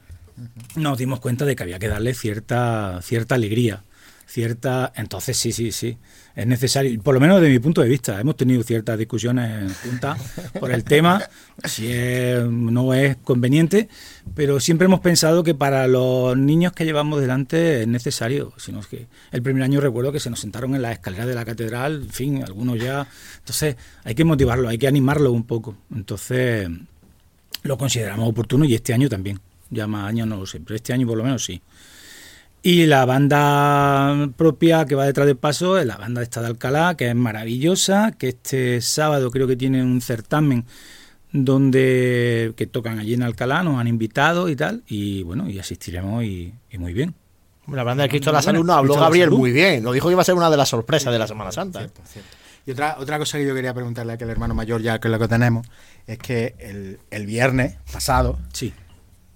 [0.76, 3.84] nos dimos cuenta de que había que darle cierta, cierta alegría,
[4.34, 5.96] cierta, entonces sí, sí, sí,
[6.36, 9.92] es necesario, por lo menos desde mi punto de vista, hemos tenido ciertas discusiones en
[9.92, 10.18] junta
[10.60, 11.22] por el tema,
[11.66, 13.90] si es, no es conveniente,
[14.34, 19.06] pero siempre hemos pensado que para los niños que llevamos delante es necesario, sino que
[19.32, 22.10] el primer año recuerdo que se nos sentaron en las escaleras de la catedral, en
[22.10, 26.68] fin, algunos ya, entonces hay que motivarlo, hay que animarlo un poco, entonces
[27.62, 30.92] lo consideramos oportuno y este año también, ya más años no lo sé, pero este
[30.92, 31.62] año por lo menos sí.
[32.66, 36.96] Y la banda propia que va detrás del paso es la banda esta de Alcalá,
[36.96, 40.66] que es maravillosa, que este sábado creo que tiene un certamen
[41.34, 46.24] donde que tocan allí en Alcalá, nos han invitado y tal, y bueno, y asistiremos
[46.24, 47.16] y, y muy bien.
[47.68, 50.14] La banda de Cristo de la Salud nos habló Gabriel muy bien, nos dijo que
[50.14, 51.80] iba a ser una de las sorpresas de la Semana Santa.
[51.80, 52.30] Cierto, cierto.
[52.66, 55.12] Y otra, otra cosa que yo quería preguntarle a aquel hermano mayor, ya que es
[55.12, 55.68] lo que tenemos,
[56.08, 58.74] es que el, el viernes pasado sí.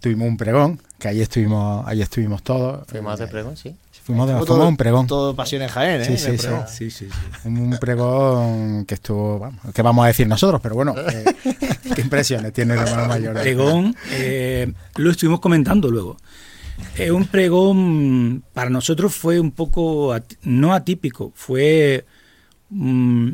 [0.08, 2.88] Tuvimos un pregón, que ahí estuvimos, ahí estuvimos todos.
[2.88, 3.76] Fuimos a hacer pregón, sí.
[4.04, 5.06] Fuimos, de, fuimos a un pregón.
[5.06, 6.06] Todo pasión en Jaén, ¿eh?
[6.06, 7.48] Sí, sí, sí, sí, sí, sí.
[7.48, 11.26] Un pregón que estuvo, vamos, que vamos a decir nosotros, pero bueno, eh,
[11.96, 13.34] qué impresiones tiene el hermano mayor.
[13.34, 16.16] Pregón, eh, lo estuvimos comentando luego.
[16.96, 22.06] Eh, un pregón para nosotros fue un poco, at no atípico, fue
[22.70, 23.34] mm,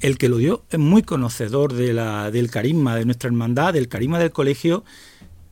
[0.00, 3.88] el que lo dio es muy conocedor de la, del carisma de nuestra hermandad, del
[3.88, 4.84] carisma del colegio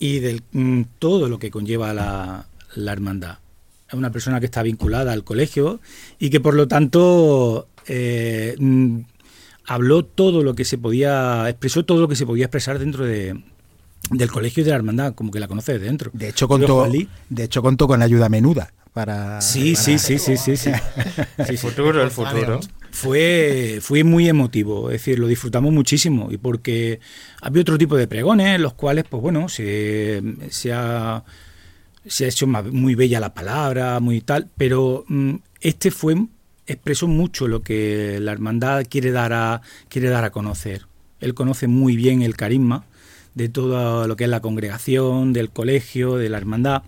[0.02, 3.38] y de mm, todo lo que conlleva la, la, hermandad.
[3.86, 5.78] Es una persona que está vinculada al colegio
[6.18, 8.98] y que por lo tanto eh, mm,
[9.68, 13.40] habló todo lo que se podía, expresó todo lo que se podía expresar dentro de,
[14.10, 16.10] del colegio y de la hermandad, como que la conoce de dentro.
[16.12, 16.84] De hecho, contó,
[17.28, 19.40] de hecho contó con ayuda menuda para...
[19.40, 20.72] Sí, para sí, sí, sí, sí, sí.
[21.38, 22.58] El futuro, el futuro.
[22.92, 27.00] Fue, fue muy emotivo, es decir, lo disfrutamos muchísimo y porque
[27.40, 31.24] había otro tipo de pregones, los cuales, pues bueno, se, se, ha,
[32.04, 36.16] hecho muy bella la palabra, muy tal, pero mm, este fue
[36.66, 40.86] expresó mucho lo que la hermandad quiere dar a, quiere dar a conocer.
[41.20, 42.84] Él conoce muy bien el carisma
[43.34, 46.82] de todo lo que es la congregación, del colegio, de la hermandad,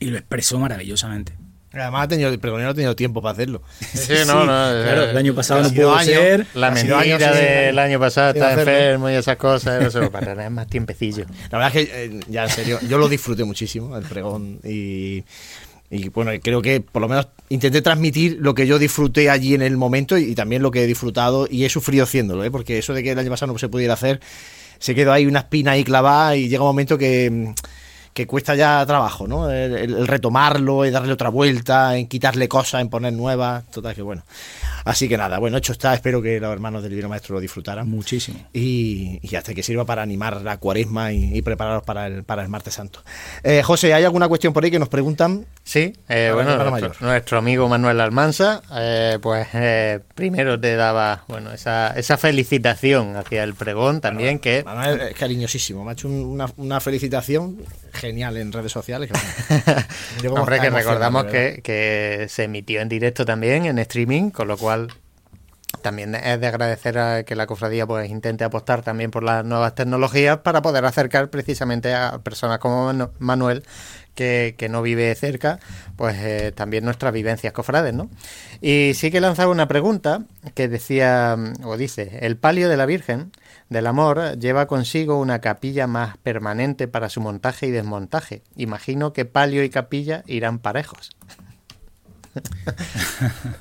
[0.00, 1.41] y lo expresó maravillosamente.
[1.72, 3.62] Además, ha tenido, el pregonero ha tenido tiempo para hacerlo.
[3.94, 4.46] Sí, no, no.
[4.46, 6.46] Claro, el año pasado no pudo año, ser.
[6.54, 9.82] La mentira del año pasado está enfermo y esas cosas.
[9.82, 11.24] No sé, para tener más tiempecillo.
[11.50, 14.60] La verdad es que, eh, ya en serio, yo lo disfruté muchísimo, el pregón.
[14.64, 15.24] Y,
[15.90, 19.62] y bueno, creo que por lo menos intenté transmitir lo que yo disfruté allí en
[19.62, 22.50] el momento y, y también lo que he disfrutado y he sufrido haciéndolo, ¿eh?
[22.50, 24.20] porque eso de que el año pasado no se pudiera hacer
[24.82, 27.54] se quedó ahí una espina ahí clavada y llega un momento que
[28.12, 29.50] que cuesta ya trabajo, ¿no?
[29.50, 34.22] El, retomarlo, y darle otra vuelta, en quitarle cosas, en poner nuevas, total que bueno.
[34.84, 37.88] Así que nada, bueno, hecho está, espero que los hermanos del Divino Maestro lo disfrutaran.
[37.88, 38.38] Muchísimo.
[38.52, 42.48] Y, hasta que sirva para animar la cuaresma y, y prepararos para el, para el
[42.48, 43.00] martes santo.
[43.42, 45.46] Eh, José, ¿hay alguna cuestión por ahí que nos preguntan?
[45.64, 46.56] Sí, eh, bueno,
[47.00, 49.48] nuestro, amigo Manuel Almanza, eh, pues
[50.14, 54.64] primero te daba, bueno, esa, esa felicitación hacia el pregón también, que...
[54.64, 57.58] Manuel es cariñosísimo, me ha hecho una, una felicitación
[57.92, 59.10] genial en redes sociales.
[60.30, 64.88] Hombre, que recordamos que, que se emitió en directo también, en streaming, con lo cual
[65.82, 69.74] también es de agradecer a que la cofradía pues intente apostar también por las nuevas
[69.74, 73.64] tecnologías para poder acercar precisamente a personas como Manuel
[74.14, 75.58] que, no vive cerca,
[75.96, 78.10] pues eh, también nuestras vivencias cofrades, ¿no?
[78.60, 80.22] Y sí que lanzaba una pregunta
[80.54, 83.32] que decía, o dice, el palio de la Virgen
[83.72, 88.42] del Amor lleva consigo una capilla más permanente para su montaje y desmontaje.
[88.56, 91.10] Imagino que palio y capilla irán parejos.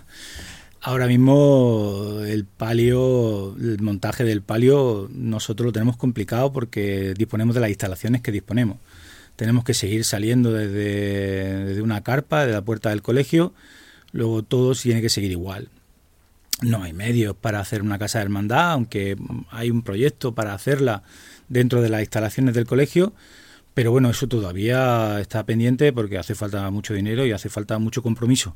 [0.83, 7.61] Ahora mismo el palio, el montaje del palio, nosotros lo tenemos complicado porque disponemos de
[7.61, 8.77] las instalaciones que disponemos.
[9.35, 13.53] Tenemos que seguir saliendo desde, una carpa, de la puerta del colegio,
[14.11, 15.69] luego todo tiene que seguir igual.
[16.61, 19.17] No hay medios para hacer una casa de hermandad, aunque
[19.49, 21.03] hay un proyecto para hacerla
[21.49, 23.13] dentro de las instalaciones del colegio,
[23.73, 28.03] pero bueno, eso todavía está pendiente porque hace falta mucho dinero y hace falta mucho
[28.03, 28.55] compromiso.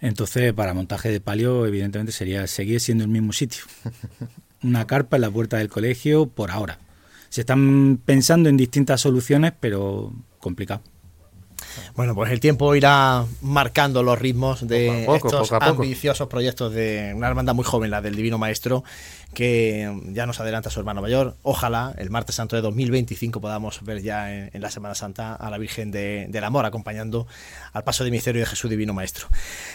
[0.00, 3.64] Entonces, para montaje de palio, evidentemente sería seguir siendo el mismo sitio.
[4.62, 6.78] Una carpa en la puerta del colegio por ahora.
[7.28, 10.82] Se están pensando en distintas soluciones, pero complicado.
[11.94, 17.54] Bueno, pues el tiempo irá marcando los ritmos de estos ambiciosos proyectos de una hermandad
[17.54, 18.84] muy joven, la del Divino Maestro,
[19.34, 21.36] que ya nos adelanta su hermano mayor.
[21.42, 25.58] Ojalá el martes santo de 2025 podamos ver ya en, la Semana Santa a la
[25.58, 27.26] Virgen del Amor acompañando
[27.72, 29.28] al paso de misterio de Jesús Divino Maestro.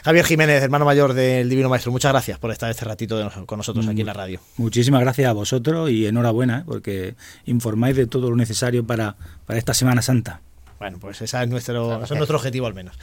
[0.04, 3.88] Javier Jiménez, hermano mayor del Divino Maestro, muchas gracias por estar este ratito con nosotros
[3.88, 4.40] aquí en la radio.
[4.58, 6.64] Muchísimas gracias a vosotros y enhorabuena ¿eh?
[6.66, 10.42] porque informáis de todo lo necesario para, para esta Semana Santa.
[10.80, 12.98] Bueno, pues ese es nuestro, es nuestro objetivo al menos.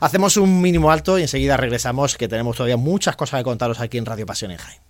[0.00, 3.98] Hacemos un mínimo alto y enseguida regresamos, que tenemos todavía muchas cosas que contaros aquí
[3.98, 4.89] en Radio Pasión en Jaime.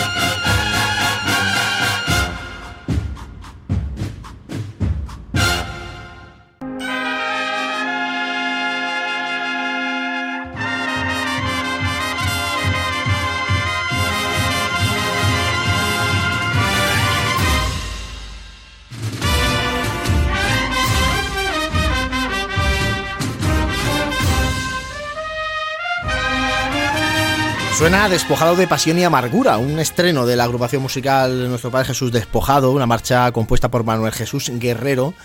[27.81, 32.11] Suena Despojado de Pasión y Amargura, un estreno de la agrupación musical Nuestro Padre Jesús
[32.11, 35.15] Despojado, una marcha compuesta por Manuel Jesús Guerrero,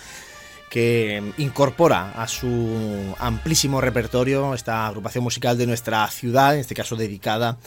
[0.71, 6.95] que incorpora a su amplísimo repertorio esta agrupación musical de nuestra ciudad, en este caso
[6.95, 7.57] dedicada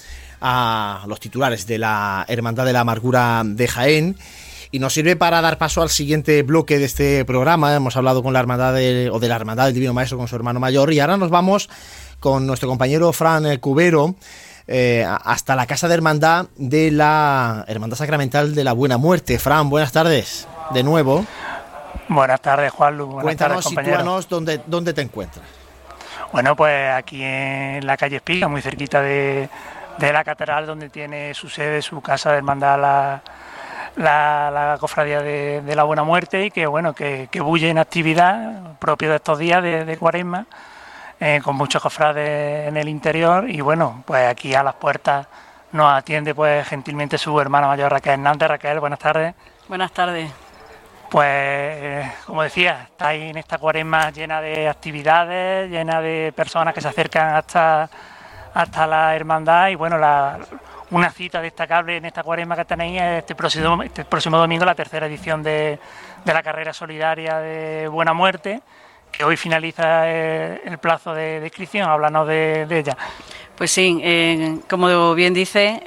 [0.40, 4.16] a los titulares de la Hermandad de la Amargura de Jaén.
[4.72, 7.74] Y nos sirve para dar paso al siguiente bloque de este programa.
[7.76, 10.58] Hemos hablado con la hermandad o de la hermandad del Divino Maestro con su hermano
[10.58, 10.92] mayor.
[10.92, 11.68] Y ahora nos vamos
[12.18, 14.14] con nuestro compañero Fran Cubero,
[14.72, 19.40] eh, hasta la Casa de Hermandad de la Hermandad Sacramental de la Buena Muerte.
[19.40, 21.26] Fran, buenas tardes, de nuevo.
[22.08, 25.44] Buenas tardes, Juan Buenas Cuéntanos, tardes, dónde, dónde te encuentras.
[26.30, 29.48] Bueno, pues aquí en la calle Espiga, muy cerquita de,
[29.98, 33.22] la catedral, donde tiene su sede, su casa de hermandad la,
[33.96, 39.10] la, cofradía de, la Buena Muerte y que bueno, que, que bulle en actividad propio
[39.10, 40.46] de estos días de, de cuaresma
[41.20, 45.26] eh, con muchos cofrades en el interior y bueno, pues aquí a las puertas
[45.72, 48.48] nos atiende pues gentilmente su hermana mayor Raquel Hernández.
[48.48, 49.34] Raquel, buenas tardes.
[49.68, 50.32] Buenas tardes.
[51.10, 56.88] Pues, como decía, estáis en esta cuaresma llena de actividades, llena de personas que se
[56.88, 57.90] acercan hasta,
[58.54, 60.38] hasta la hermandad y bueno, la,
[60.90, 64.74] una cita destacable en esta cuaresma que tenéis es este próximo, este próximo domingo, la
[64.74, 65.78] tercera edición de,
[66.24, 68.62] de la carrera solidaria de Buena Muerte
[69.24, 72.96] Hoy finaliza eh, el plazo de, inscripción, háblanos de, ella.
[73.56, 74.02] Pues sí,
[74.70, 75.82] como bien dice,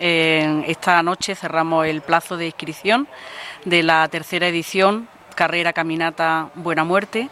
[0.67, 3.07] esta noche cerramos el plazo de inscripción
[3.65, 7.29] de la tercera edición Carrera Caminata Buena Muerte.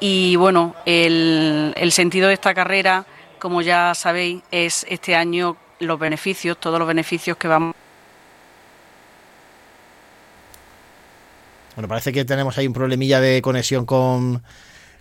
[0.00, 3.06] Y bueno, el, el sentido de esta carrera,
[3.38, 7.74] como ya sabéis, es este año los beneficios, todos los beneficios que vamos
[11.74, 14.42] Bueno, parece que tenemos ahí un problemilla de conexión con,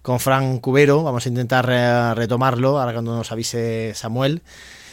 [0.04, 1.02] con Fran Cubero.
[1.02, 4.44] Vamos a intentar eh, retomarlo ahora cuando nos avise Samuel.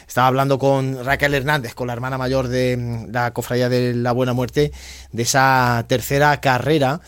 [0.08, 4.12] Estaba hablando con Raquel Hernández, con la hermana mayor de mm, la Cofradía de la
[4.12, 4.72] Buena Muerte,
[5.12, 7.00] de esa tercera carrera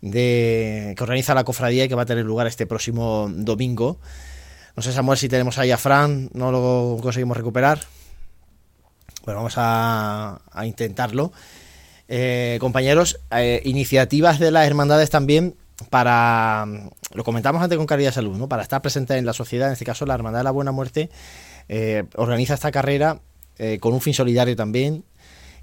[0.00, 3.98] de, que organiza la cofradía y que va a tener lugar este próximo domingo.
[4.76, 7.80] No sé, Samuel, si tenemos ahí a Fran, no lo conseguimos recuperar.
[9.24, 11.32] Bueno, vamos a, intentarlo.
[12.06, 15.56] Eh, compañeros, eh, iniciativas de las hermandades también
[15.90, 16.66] para,
[17.14, 18.48] lo comentamos antes con Caridad Salud, ¿no?
[18.48, 21.10] para estar presente en la sociedad, en este caso la Hermandad de la Buena Muerte,
[21.68, 23.20] eh, organiza esta carrera
[23.80, 25.02] con un fin solidario también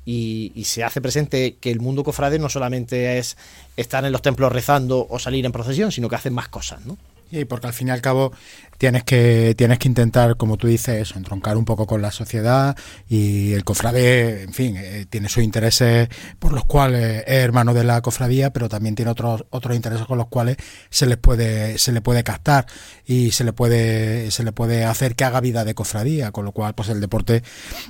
[0.03, 3.37] y, y, se hace presente que el mundo cofrade no solamente es
[3.77, 6.97] estar en los templos rezando o salir en procesión, sino que hacen más cosas, ¿no?
[7.31, 8.31] Y porque al fin y al cabo
[8.77, 12.77] tienes que tienes que intentar, como tú dices, eso, entroncar un poco con la sociedad
[13.07, 16.09] y el cofrade, en fin, eh, tiene sus intereses
[16.39, 20.17] por los cuales es hermano de la cofradía, pero también tiene otros otros intereses con
[20.17, 20.57] los cuales
[20.89, 22.65] se les puede se le puede captar
[23.05, 26.51] y se le puede se le puede hacer que haga vida de cofradía, con lo
[26.51, 27.43] cual pues el deporte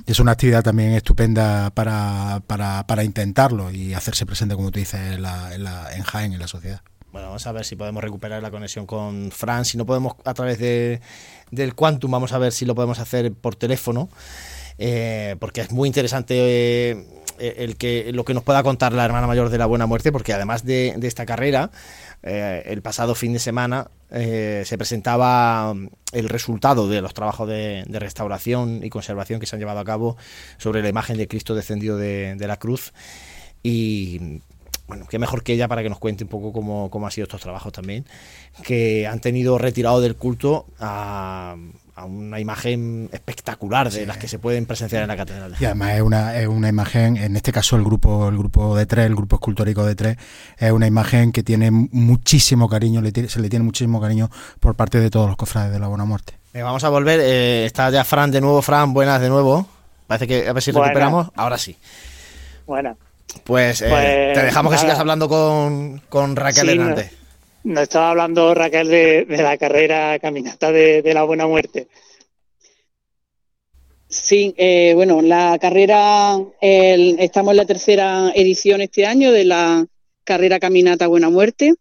[0.06, 5.00] es una actividad también estupenda para, para, para intentarlo y hacerse presente, como tú dices,
[5.00, 6.82] en, la, en, la, en Jaén, en la sociedad.
[7.12, 9.64] Bueno, vamos a ver si podemos recuperar la conexión con Fran.
[9.64, 11.00] Si no podemos a través de,
[11.50, 14.08] del Quantum, vamos a ver si lo podemos hacer por teléfono.
[14.78, 16.96] Eh, porque es muy interesante eh,
[17.38, 20.32] el que lo que nos pueda contar la hermana mayor de la Buena Muerte, porque
[20.32, 21.70] además de, esta carrera,
[22.22, 25.74] eh, el pasado fin de semana se presentaba
[26.12, 30.16] el resultado de los trabajos de, restauración y conservación que se han llevado a cabo
[30.58, 32.92] sobre la imagen de Cristo descendido de, de la cruz.
[33.64, 34.42] Y
[34.86, 37.24] bueno, qué mejor que ella para que nos cuente un poco cómo, cómo han sido
[37.24, 38.06] estos trabajos también,
[38.62, 41.56] que han tenido retirado del culto a,
[42.04, 45.56] una imagen espectacular de las que se pueden presenciar en la catedral.
[45.58, 48.84] Y además es una, es una imagen, en este caso el grupo, el grupo de
[48.84, 50.16] tres, el grupo escultórico de tres,
[50.58, 54.28] es una imagen que tiene muchísimo cariño, se le tiene muchísimo cariño
[54.60, 56.34] por parte de todos los cofrades de la Buena Muerte.
[56.52, 59.66] Eh, vamos a volver, eh, está ya Fran de nuevo, Fran, buenas de nuevo.
[60.06, 61.30] Parece que a ver si recuperamos.
[61.34, 61.76] Ahora sí.
[62.66, 62.96] Buenas.
[63.44, 63.90] Pues, eh, te
[64.34, 67.12] pues, dejamos que sigas hablando con, Raquel Hernández.
[67.64, 71.88] Nos, estaba hablando Raquel de, la carrera caminata de, la Buena Muerte.
[74.08, 79.84] Sí, eh, bueno, la carrera, estamos en la tercera edición este año de la
[80.24, 81.74] carrera Caminata Buena Muerte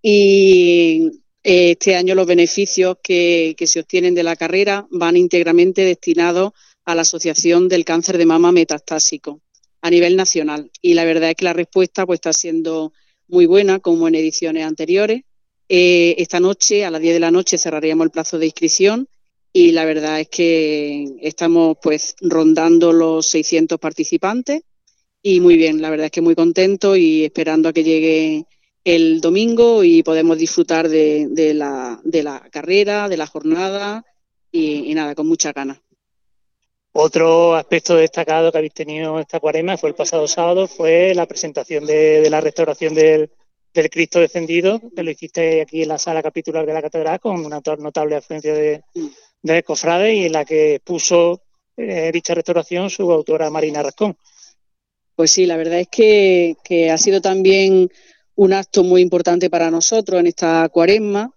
[0.00, 5.82] y eh, este año los beneficios que, que, se obtienen de la carrera van íntegramente
[5.82, 6.52] destinados
[6.84, 9.40] a la Asociación del Cáncer de Mama Metastásico
[9.86, 10.72] a nivel nacional.
[10.82, 12.92] Y la verdad es que la respuesta pues está siendo
[13.28, 15.22] muy buena, como en ediciones anteriores.
[15.68, 19.08] Eh, esta noche, a las 10 de la noche, cerraríamos el plazo de inscripción
[19.52, 24.62] y la verdad es que estamos pues rondando los 600 participantes
[25.22, 28.46] y muy bien, la verdad es que muy contento y esperando a que llegue
[28.82, 34.04] el domingo y podemos disfrutar de, la, de la, carrera, de la jornada
[34.50, 35.78] y, y nada, con mucha ganas.
[36.98, 41.84] Otro aspecto destacado que habéis tenido esta cuarema fue el pasado sábado, fue la presentación
[41.84, 43.30] de, la restauración del,
[43.90, 47.60] Cristo descendido, que lo hiciste aquí en la sala capitular de la catedral con una
[47.78, 48.82] notable afluencia de,
[49.42, 51.42] de cofrades y en la que puso
[51.76, 54.16] eh, dicha restauración su autora Marina Rascón.
[55.14, 57.90] Pues sí, la verdad es que, que ha sido también
[58.36, 61.30] un acto muy importante para nosotros en esta cuaresma,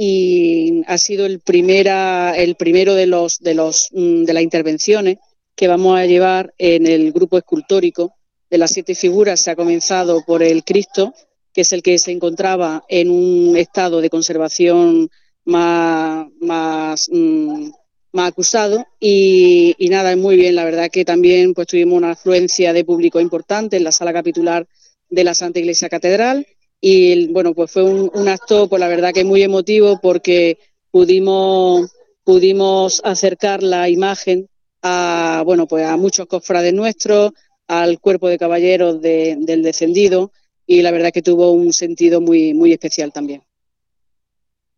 [0.00, 5.18] y ha sido el, primera, el primero de, los, de, los, mm, de las intervenciones
[5.56, 8.14] que vamos a llevar en el grupo escultórico.
[8.48, 11.12] De las siete figuras se ha comenzado por el Cristo,
[11.52, 15.10] que es el que se encontraba en un estado de conservación
[15.44, 17.70] más, más, mm,
[18.12, 20.54] más acusado y, y, nada, es muy bien.
[20.54, 24.64] La verdad que también pues tuvimos una afluencia de público importante en la sala capitular
[25.10, 26.46] de la Santa Iglesia Catedral
[26.80, 30.58] y bueno, pues fue un, acto, pues la verdad que muy emotivo porque
[30.90, 31.90] pudimos,
[32.24, 34.48] pudimos acercar la imagen
[34.82, 37.32] a, bueno, pues a muchos cofrades nuestros,
[37.66, 40.32] al cuerpo de caballeros del descendido
[40.66, 43.42] y la verdad que tuvo un sentido muy, muy especial también.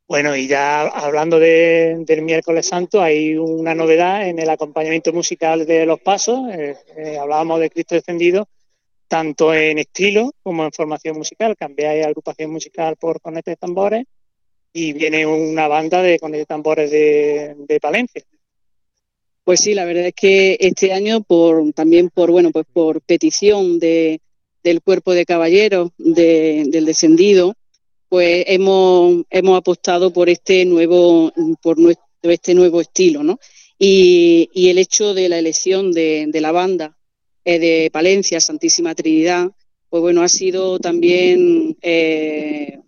[0.08, 5.86] Bueno, y ya hablando del miércoles santo, hay una novedad en el acompañamiento musical de
[5.86, 6.50] los pasos.
[6.52, 8.48] Eh, eh, hablábamos de Cristo descendido
[9.10, 11.56] tanto en estilo como en formación musical.
[11.56, 14.04] Cambiáis agrupación musical por cornetes de tambores
[14.72, 18.22] y viene una banda de, con tambores de, de Palencia.
[19.42, 23.80] Pues sí, la verdad es que este año, por también por bueno, pues por petición
[23.80, 24.20] de,
[24.62, 27.54] del cuerpo de caballeros del descendido,
[28.08, 33.40] pues hemos, hemos apostado por este nuevo, por nuestro, este nuevo estilo, ¿no?
[33.76, 36.96] Y, el hecho de la elección de, de la banda
[37.44, 39.50] eh, de Palencia, Santísima Trinidad,
[39.88, 42.80] pues bueno, ha sido también eh,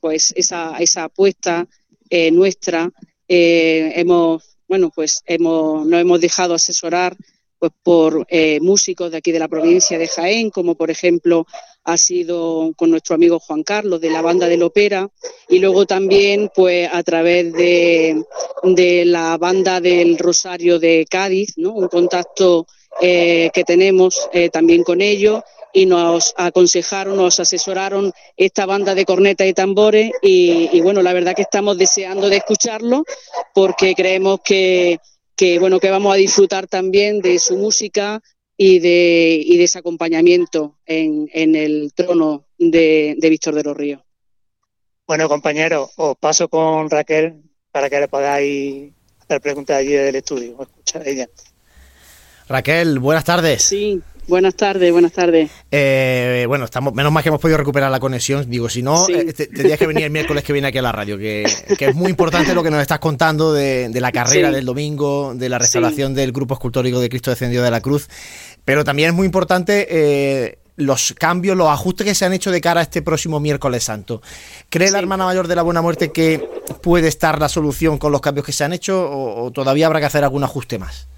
[0.00, 1.66] pues esa, esa apuesta
[2.10, 2.90] eh, nuestra.
[3.26, 7.16] Hemos, bueno, pues hemos, nos hemos dejado asesorar
[7.58, 8.26] pues por
[8.60, 11.44] músicos de aquí de la provincia de Jaén, como por ejemplo
[11.84, 15.10] ha sido con nuestro amigo Juan Carlos de la banda del Opera
[15.48, 18.22] y luego también pues a través de,
[18.62, 21.72] de la banda del Rosario de Cádiz, ¿no?
[21.72, 22.66] un contacto
[23.00, 25.42] eh, que tenemos eh, también con ellos
[25.72, 31.34] y nos aconsejaron, nos asesoraron esta banda de cornetas y tambores y, bueno, la verdad
[31.34, 33.04] que estamos deseando de escucharlo
[33.54, 34.98] porque creemos que,
[35.36, 38.20] que, bueno, que vamos a disfrutar también de su música
[38.56, 43.76] y de, y de ese acompañamiento en, en el trono de, de Víctor de los
[43.76, 44.02] Ríos.
[45.06, 50.60] Bueno, compañeros, os paso con Raquel para que le podáis hacer preguntas allí del estudio.
[50.60, 51.28] Escuchar ella.
[52.48, 53.62] Raquel, buenas tardes.
[53.62, 55.50] Sí, buenas tardes, buenas tardes.
[55.70, 58.48] Eh, bueno, estamos, menos mal que hemos podido recuperar la conexión.
[58.48, 59.12] Digo, si no, Sí.
[59.12, 61.44] eh, te- tendrías que venir el miércoles que viene aquí a la radio, que,
[61.78, 64.54] que es muy importante lo que nos estás contando de, de la carrera Sí.
[64.54, 68.08] del domingo, de la restauración del grupo escultórico de Cristo Descendido de la Cruz.
[68.64, 72.60] Pero también es muy importante eh, los cambios, los ajustes que se han hecho de
[72.62, 74.22] cara a este próximo miércoles santo.
[74.70, 76.48] ¿Cree la hermana mayor de la Buena Muerte que
[76.82, 80.00] puede estar la solución con los cambios que se han hecho o, o todavía habrá
[80.00, 81.08] que hacer algún ajuste más?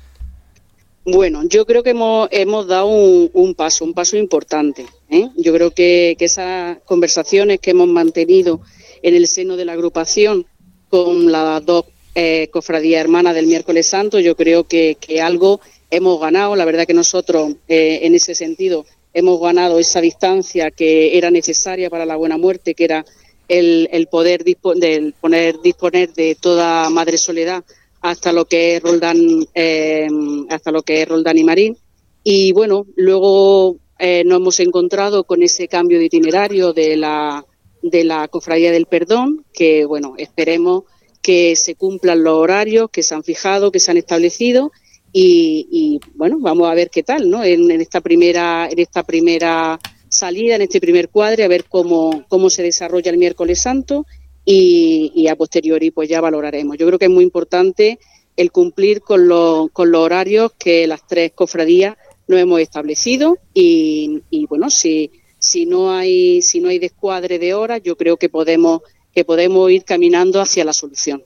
[1.12, 4.86] Bueno, yo creo que hemos, hemos dado un, un paso, un paso importante.
[5.08, 5.28] ¿eh?
[5.36, 8.60] Yo creo que, esas conversaciones que hemos mantenido
[9.02, 10.46] en el seno de la agrupación
[10.88, 16.54] con las dos eh, cofradías hermanas del miércoles santo, yo creo que, algo hemos ganado.
[16.54, 21.90] La verdad que nosotros, eh, en ese sentido, hemos ganado esa distancia que era necesaria
[21.90, 23.04] para la buena muerte, que era
[23.48, 27.64] el, el poder del poner, disponer de toda Madre Soledad
[28.00, 29.18] hasta lo que es Roldán,
[29.54, 30.08] eh,
[30.48, 31.76] hasta lo que es Roldán y Marín.
[32.22, 37.44] Y bueno, luego eh, nos hemos encontrado con ese cambio de itinerario de la,
[37.82, 40.84] de la Cofradía del Perdón, que bueno, esperemos
[41.22, 44.72] que se cumplan los horarios que se han fijado, que se han establecido
[45.12, 47.42] y, y, bueno, vamos a ver qué tal, ¿no?
[47.42, 49.78] En, en esta primera, en esta primera
[50.08, 54.06] salida, en este primer cuadre, a ver cómo, cómo se desarrolla el miércoles santo
[54.44, 56.76] y, y a posteriori pues ya valoraremos.
[56.78, 57.98] Yo creo que es muy importante
[58.36, 61.96] el cumplir con, los con los horarios que las tres cofradías
[62.28, 67.54] nos hemos establecido y, y bueno, si, si no hay si no hay descuadre de
[67.54, 68.82] horas, yo creo que podemos
[69.12, 71.24] que podemos ir caminando hacia la solución.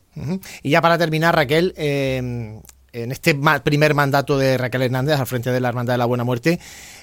[0.62, 2.17] Y ya para terminar, Raquel, eh,
[2.93, 6.25] en este primer mandato de Raquel Hernández al frente de la Hermandad de la Buena
[6.25, 6.59] Muerte,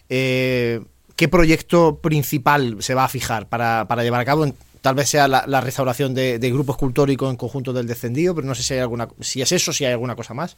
[0.09, 0.81] eh,
[1.15, 4.43] ¿qué proyecto principal se va a fijar para, para llevar a cabo?
[4.45, 8.47] En- Tal vez sea la, restauración de, de grupo escultórico en conjunto del descendido, pero
[8.47, 10.57] no sé si hay alguna, si es eso, si hay alguna cosa más.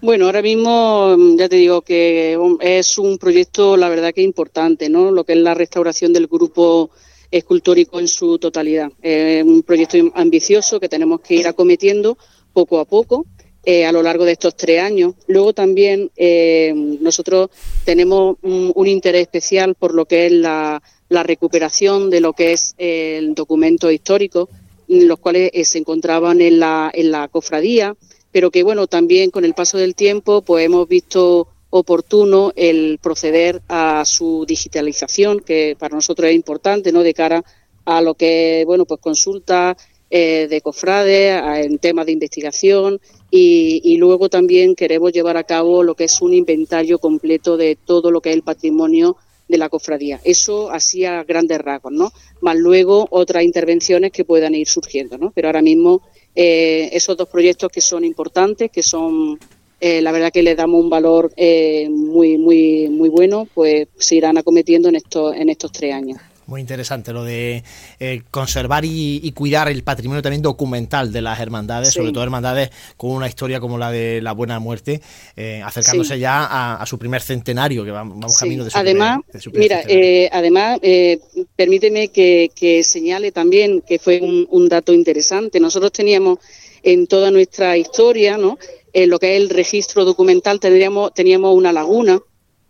[0.00, 4.22] Bueno, ahora mismo mm, ya te digo que um, es un proyecto, la verdad que
[4.22, 5.10] importante, ¿no?
[5.10, 6.90] Lo que es la restauración del grupo
[7.30, 8.90] escultórico en su totalidad.
[9.02, 12.16] Es un proyecto ambicioso que tenemos que ir acometiendo
[12.52, 13.26] poco a poco
[13.64, 15.14] eh, a lo largo de estos tres años.
[15.26, 17.50] Luego también eh, nosotros
[17.84, 22.74] tenemos un interés especial por lo que es la, la recuperación de lo que es
[22.78, 24.48] el documento histórico,
[24.88, 27.96] los cuales eh, se encontraban en la, en la cofradía,
[28.32, 33.62] pero que bueno, también con el paso del tiempo pues hemos visto oportuno el proceder
[33.68, 37.02] a su digitalización, que para nosotros es importante, ¿no?
[37.02, 37.44] De cara
[37.84, 39.76] a lo que, bueno, pues consulta
[40.10, 42.98] eh, de cofrades, en temas de investigación
[43.30, 47.76] y, y luego también queremos llevar a cabo lo que es un inventario completo de
[47.76, 49.16] todo lo que es el patrimonio
[49.48, 50.20] de la cofradía.
[50.24, 52.12] Eso así a grandes rasgos, ¿no?
[52.40, 55.32] Más luego otras intervenciones que puedan ir surgiendo, ¿no?
[55.34, 56.02] Pero ahora mismo
[56.34, 59.38] eh, esos dos proyectos que son importantes, que son
[59.80, 64.16] eh, la verdad que le damos un valor eh, muy muy muy bueno, pues se
[64.16, 66.18] irán acometiendo en estos en estos tres años.
[66.48, 67.62] Muy interesante lo de
[68.00, 71.98] eh, conservar y, y cuidar el patrimonio también documental de las hermandades, Sí.
[71.98, 75.02] sobre todo hermandades con una historia como la de la Buena Muerte,
[75.36, 76.20] eh, acercándose Sí.
[76.20, 78.46] ya a, a su primer centenario, que vamos, vamos Sí.
[78.46, 80.08] camino de su Además, primer, de su primer mira, centenario.
[80.08, 81.18] eh, además, eh,
[81.54, 85.60] permíteme que, que señale también que fue un, un dato interesante.
[85.60, 86.38] Nosotros teníamos
[86.82, 88.56] en toda nuestra historia, ¿no?
[88.94, 92.18] En lo que es el registro documental, teníamos, teníamos una laguna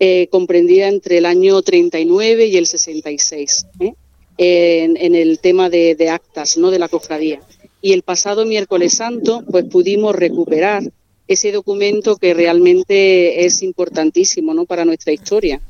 [0.00, 3.66] eh, comprendida entre el año 39 y el 66.
[3.80, 3.92] ¿eh?
[4.38, 6.70] en, el tema de, actas ¿no?
[6.70, 7.40] de la cofradía.
[7.80, 10.82] Y el pasado miércoles santo, pues pudimos recuperar
[11.26, 14.64] ese documento que realmente es importantísimo ¿no?
[14.64, 15.60] para nuestra historia.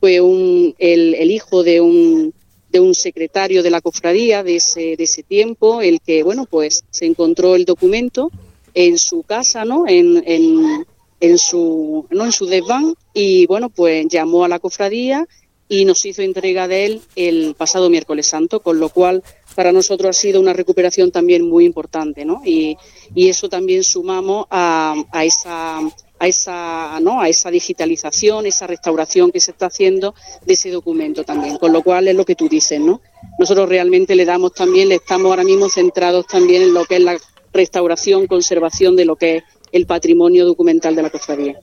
[0.00, 2.34] Fue un, el, el hijo de un,
[2.70, 6.84] de un secretario de la cofradía de ese, de ese tiempo, el que, bueno, pues
[6.90, 8.30] se encontró el documento
[8.74, 9.86] en su casa, ¿no?
[9.86, 10.84] En, en,
[11.20, 12.24] en su, ¿no?
[12.24, 15.26] En su desván y, bueno, pues llamó a la cofradía
[15.68, 19.22] y nos hizo entrega de él el pasado miércoles santo, con lo cual
[19.54, 22.42] para nosotros ha sido una recuperación también muy importante, ¿no?
[22.44, 22.76] Y,
[23.14, 25.80] y eso también sumamos a, a esa
[26.18, 27.20] a esa, ¿no?
[27.20, 30.14] a esa digitalización, esa restauración que se está haciendo
[30.44, 31.58] de ese documento también.
[31.58, 33.00] Con lo cual es lo que tú dices, ¿no?
[33.38, 37.02] Nosotros realmente le damos también, le estamos ahora mismo centrados también en lo que es
[37.02, 37.18] la
[37.52, 41.60] restauración, conservación de lo que es el patrimonio documental de la cofradía.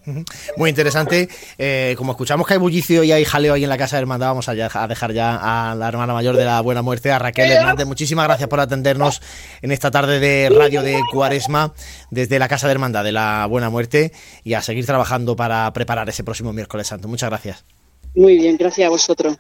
[0.58, 1.30] Muy interesante.
[1.58, 4.28] Eh, como escuchamos que hay bullicio y hay jaleo ahí en la casa de hermandad,
[4.28, 7.86] vamos a, dejar ya a la hermana mayor de la Buena Muerte, a Raquel Hernández.
[7.86, 9.22] Muchísimas gracias por atendernos
[9.62, 11.74] en esta tarde de radio de Cuaresma
[12.12, 14.12] desde la casa de hermandad de la Buena Muerte
[14.44, 17.08] y a seguir trabajando para preparar ese próximo miércoles santo.
[17.08, 17.64] Muchas gracias.
[18.16, 19.38] Muy bien, gracias a vosotros.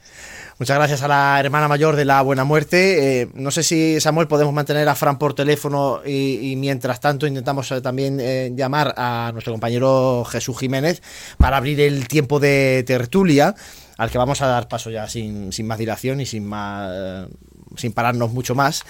[0.63, 3.23] Muchas gracias a la hermana mayor de la Buena Muerte.
[3.23, 7.69] Eh, no sé si, Samuel, podemos mantener a Fran por teléfono y, mientras tanto intentamos
[7.73, 11.01] eh, también eh, llamar a nuestro compañero Jesús Jiménez
[11.37, 13.53] para abrir el tiempo de tertulia,
[13.97, 17.27] al que vamos a dar paso ya sin, más dilación y sin más
[17.75, 18.85] sin pararnos mucho más,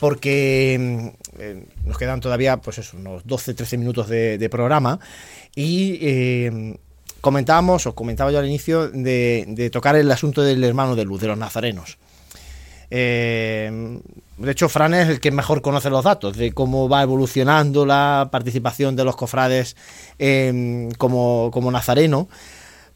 [0.00, 1.12] porque
[1.84, 5.00] nos quedan todavía pues unos 12-13 minutos de, de, programa
[5.54, 6.78] y
[7.24, 11.28] comentábamos, os comentaba yo al inicio, de, tocar el asunto del hermano de luz, de
[11.28, 11.96] los nazarenos.
[12.90, 13.98] Eh,
[14.36, 18.28] de hecho, Fran es el que mejor conoce los datos de cómo va evolucionando la
[18.30, 19.74] participación de los cofrades
[20.18, 22.28] em, como, nazareno,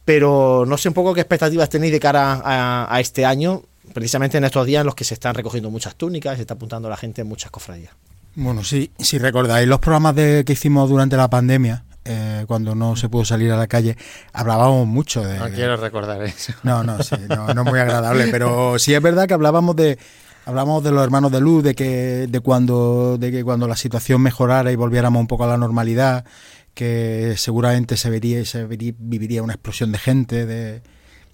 [0.05, 3.63] pero no sé un poco qué expectativas tenéis de cara a, este año,
[3.95, 6.87] precisamente en estos días en los que se están recogiendo muchas túnicas, se está apuntando
[6.87, 7.93] la gente en muchas cofradías.
[8.35, 13.07] Bueno, sí, si recordáis los programas que hicimos durante la pandemia, eh, cuando no se
[13.07, 13.95] pudo salir a la calle,
[14.33, 15.37] hablábamos mucho de...
[15.37, 16.53] No quiero recordar eso.
[16.63, 19.99] No, no, sí, no, no es muy agradable, pero sí es verdad que hablábamos de
[20.45, 24.21] hablamos de los hermanos de luz, de que de cuando de que cuando la situación
[24.21, 26.25] mejorara y volviéramos un poco a la normalidad,
[26.73, 30.81] que seguramente se vería se viviría una explosión de gente de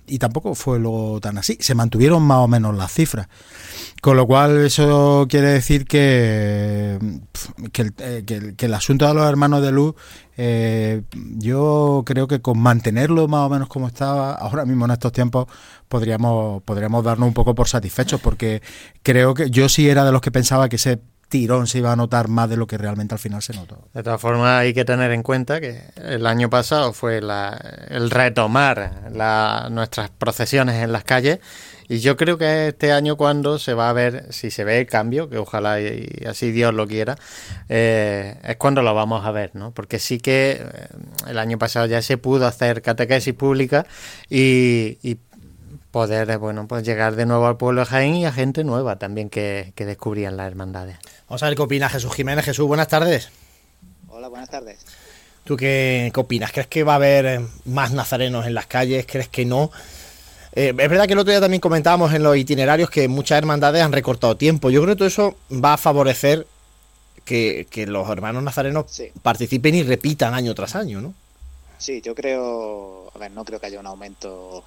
[0.07, 1.57] y tampoco fue luego tan así.
[1.59, 3.27] Se mantuvieron más o menos las cifras.
[4.01, 6.99] Con lo cual, eso quiere decir que,
[7.71, 9.95] que, el, eh, que, el, asunto de los hermanos de luz,
[10.37, 15.11] eh, yo creo que con mantenerlo más o menos como estaba, ahora mismo en estos
[15.11, 15.47] tiempos,
[15.87, 18.61] podríamos, podríamos darnos un poco por satisfechos, porque
[19.01, 20.99] creo que yo sí era de los que pensaba que ese
[21.29, 23.87] tirón se iba a notar más de lo que realmente al final se notó.
[23.93, 29.11] De todas formas, hay que tener en cuenta que el año pasado fue el retomar
[29.71, 31.39] nuestras procesiones en las calles
[31.87, 34.87] y yo creo que este año cuando se va a ver, si se ve el
[34.87, 37.15] cambio, que ojalá y, así Dios lo quiera,
[37.69, 39.71] eh, es cuando lo vamos a ver, ¿no?
[39.71, 40.87] Porque sí que eh,
[41.27, 43.85] el año pasado ya se pudo hacer catequesis pública
[44.29, 45.15] y
[45.95, 49.29] poder bueno pues llegar de nuevo al pueblo de Jaén y a gente nueva también
[49.29, 50.97] que, que descubrían las hermandades.
[51.29, 52.43] Vamos a ver qué opina Jesús Jiménez.
[52.43, 53.29] Jesús, buenas tardes.
[54.09, 54.85] Hola, buenas tardes.
[55.45, 56.51] ¿Tú qué, opinas?
[56.51, 59.05] ¿Crees que va a haber eh, más nazarenos en las calles?
[59.09, 59.71] ¿Crees que no?
[60.51, 63.81] Eh, es verdad que el otro día también comentábamos en los itinerarios que muchas hermandades
[63.81, 64.69] han recortado tiempo.
[64.69, 66.45] Yo creo que todo eso va a favorecer
[67.23, 68.85] que, los hermanos nazarenos
[69.21, 71.13] participen y repitan año tras año, ¿no?
[71.77, 74.65] Sí, yo creo, a ver, no creo que haya un aumento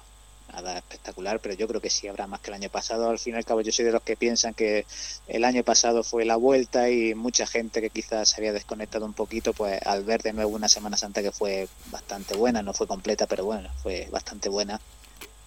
[0.53, 3.09] nada espectacular, pero yo creo que sí habrá más que el año pasado.
[3.09, 4.85] Al fin y al cabo, yo soy de los que piensan que
[5.27, 9.13] el año pasado fue la vuelta y mucha gente que quizás se había desconectado un
[9.13, 12.87] poquito, pues al ver de nuevo una Semana Santa que fue bastante buena, no fue
[12.87, 14.79] completa, pero bueno, fue bastante buena.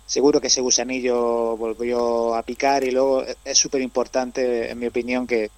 [0.07, 5.27] Seguro que ese gusanillo volvió a picar y luego es súper importante, en mi opinión,
[5.27, 5.51] que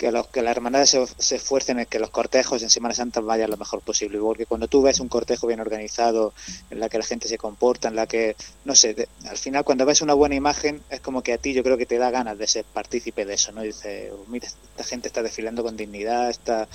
[0.00, 3.50] que, los, que las hermandades se, esfuercen en que los cortejos en Semana Santa vayan
[3.50, 6.32] lo mejor posible, porque cuando tú ves un cortejo bien organizado,
[6.70, 8.34] en la que la gente se comporta, en la que,
[8.64, 11.62] no sé, al final cuando ves una buena imagen es como que a ti yo
[11.62, 13.60] creo que te da ganas de ser partícipe de eso, ¿no?
[13.60, 16.66] dice, oh, mira, esta gente está desfilando con dignidad, está,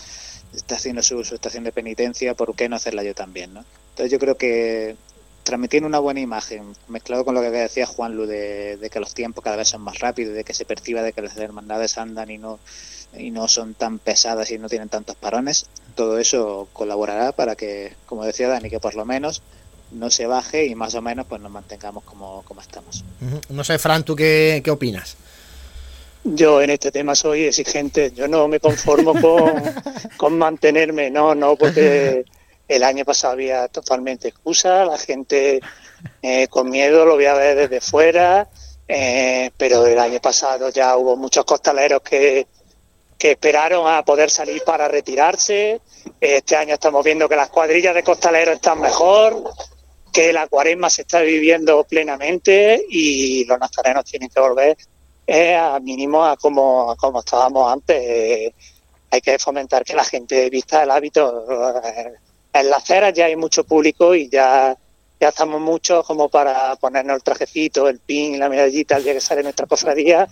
[0.55, 3.65] está haciendo su, su estación de penitencia, ¿por qué no hacerla yo también, no?
[3.89, 4.95] Entonces yo creo que
[5.41, 9.13] transmitiendo una buena imagen, mezclado con lo que decía Juan Lu de, de, que los
[9.13, 12.29] tiempos cada vez son más rápidos, de que se perciba de que las hermandades andan
[12.29, 12.59] y no
[13.17, 17.93] y no son tan pesadas y no tienen tantos parones, todo eso colaborará para que,
[18.05, 19.41] como decía Dani, que por lo menos
[19.91, 23.03] no se baje y más o menos pues nos mantengamos como, como estamos.
[23.49, 25.15] No sé, Fran, ¿tú qué, qué opinas?
[26.23, 29.53] Yo en este tema soy exigente, yo no me conformo con,
[30.17, 32.25] con mantenerme, no, no, porque
[32.67, 35.61] el año pasado había totalmente excusa, la gente
[36.23, 38.47] eh, con miedo lo voy a ver desde fuera,
[38.87, 42.45] Eh, pero el año pasado ya hubo muchos costaleros que,
[43.17, 45.81] que esperaron a poder salir para retirarse.
[46.19, 49.43] Este año estamos viendo que las cuadrillas de costaleros están mejor,
[50.11, 54.77] que la cuaresma se está viviendo plenamente y los nazarenos tienen que volver
[55.27, 57.97] eh, a mínimo a como, a como estábamos antes.
[57.97, 58.53] Eh,
[59.11, 61.45] hay que fomentar que la gente vista el hábito.
[61.83, 62.13] Eh,
[62.53, 64.75] en las ceras ya hay mucho público y ya,
[65.19, 69.21] ya estamos muchos como para ponernos el trajecito, el pin, la medallita el día que
[69.21, 70.27] sale nuestra cofradía.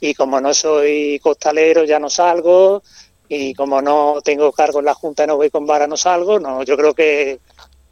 [0.00, 2.82] Y como no soy costalero, ya no salgo.
[3.28, 6.38] Y como no tengo cargo en la Junta, no voy con vara, no salgo.
[6.38, 7.40] No, yo creo que,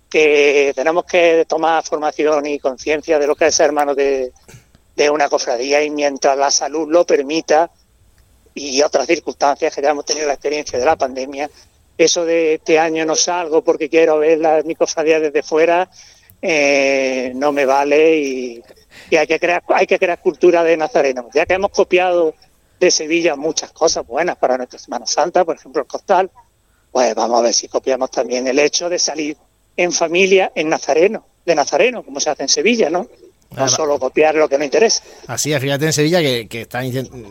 [0.08, 4.32] que tenemos que tomar formación y conciencia de lo que es ser hermano de,
[4.96, 7.70] de una cofradía y mientras la salud lo permita
[8.54, 11.50] y otras circunstancias que ya hemos tenido la experiencia de la pandemia,
[11.98, 15.90] eso de este año no salgo porque quiero ver la, mi cofradía desde fuera,
[16.40, 18.62] eh, no me vale y,
[19.14, 21.28] y, hay que crear hay que crear cultura de nazareno.
[21.34, 22.34] Ya que hemos copiado
[22.80, 26.30] de Sevilla muchas cosas buenas para nuestra Semana Santa, por ejemplo el costal,
[26.92, 29.36] pues vamos a ver si copiamos también el hecho de salir
[29.76, 33.08] en familia en nazareno, de nazareno, como se hace en Sevilla, ¿no?
[33.56, 35.04] No solo copiar lo que no interesa.
[35.28, 36.82] Así es, fíjate en Sevilla que, que está,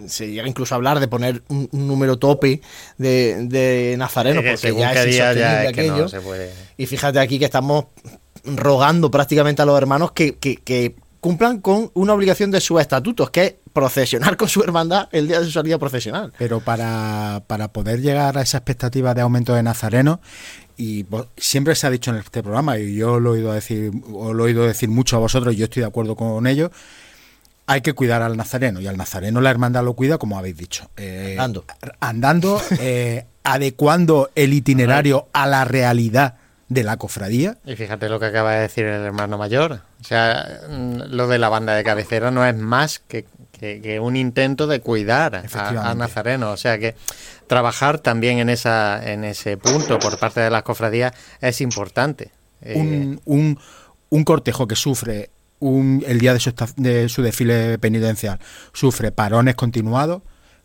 [0.07, 2.61] se llega incluso a hablar de poner un, un número tope
[2.97, 3.95] de, de
[4.41, 6.53] que porque según ya qué es día ya insostenible es que no se puede.
[6.77, 7.85] Y fíjate aquí que estamos
[8.45, 13.29] rogando prácticamente a los hermanos que, que- que cumplan con una obligación de sus estatutos,
[13.29, 16.33] que es procesionar con su hermandad el día de su salida procesional.
[16.37, 20.19] Pero para, para poder llegar a esa expectativa de aumento de nazarenos,
[20.75, 23.89] y vos- siempre se ha dicho en este programa, y yo lo he oído decir,
[24.13, 26.71] os lo he oído decir mucho a vosotros, y yo estoy de acuerdo con ello,
[27.67, 30.89] hay que cuidar al nazareno, y al nazareno la hermandad lo cuida, como habéis dicho.
[30.97, 31.63] eh, Andando.
[32.01, 36.35] Andando, eh, adecuando el itinerario a la realidad
[36.73, 37.57] de la cofradía.
[37.65, 39.81] Y fíjate lo que acaba de decir el hermano mayor.
[40.01, 43.99] O sea, mm, lo de la banda de cabecera no es más que, que- que
[43.99, 46.51] un intento de cuidar a, Nazareno.
[46.51, 46.95] O sea que
[47.47, 52.31] trabajar también en esa en ese punto por parte de las cofradías es importante.
[52.61, 53.59] Eh, un, un,
[54.09, 58.39] un cortejo que sufre un, el día de su, de su desfile penitencial,
[58.73, 60.21] sufre parones continuados,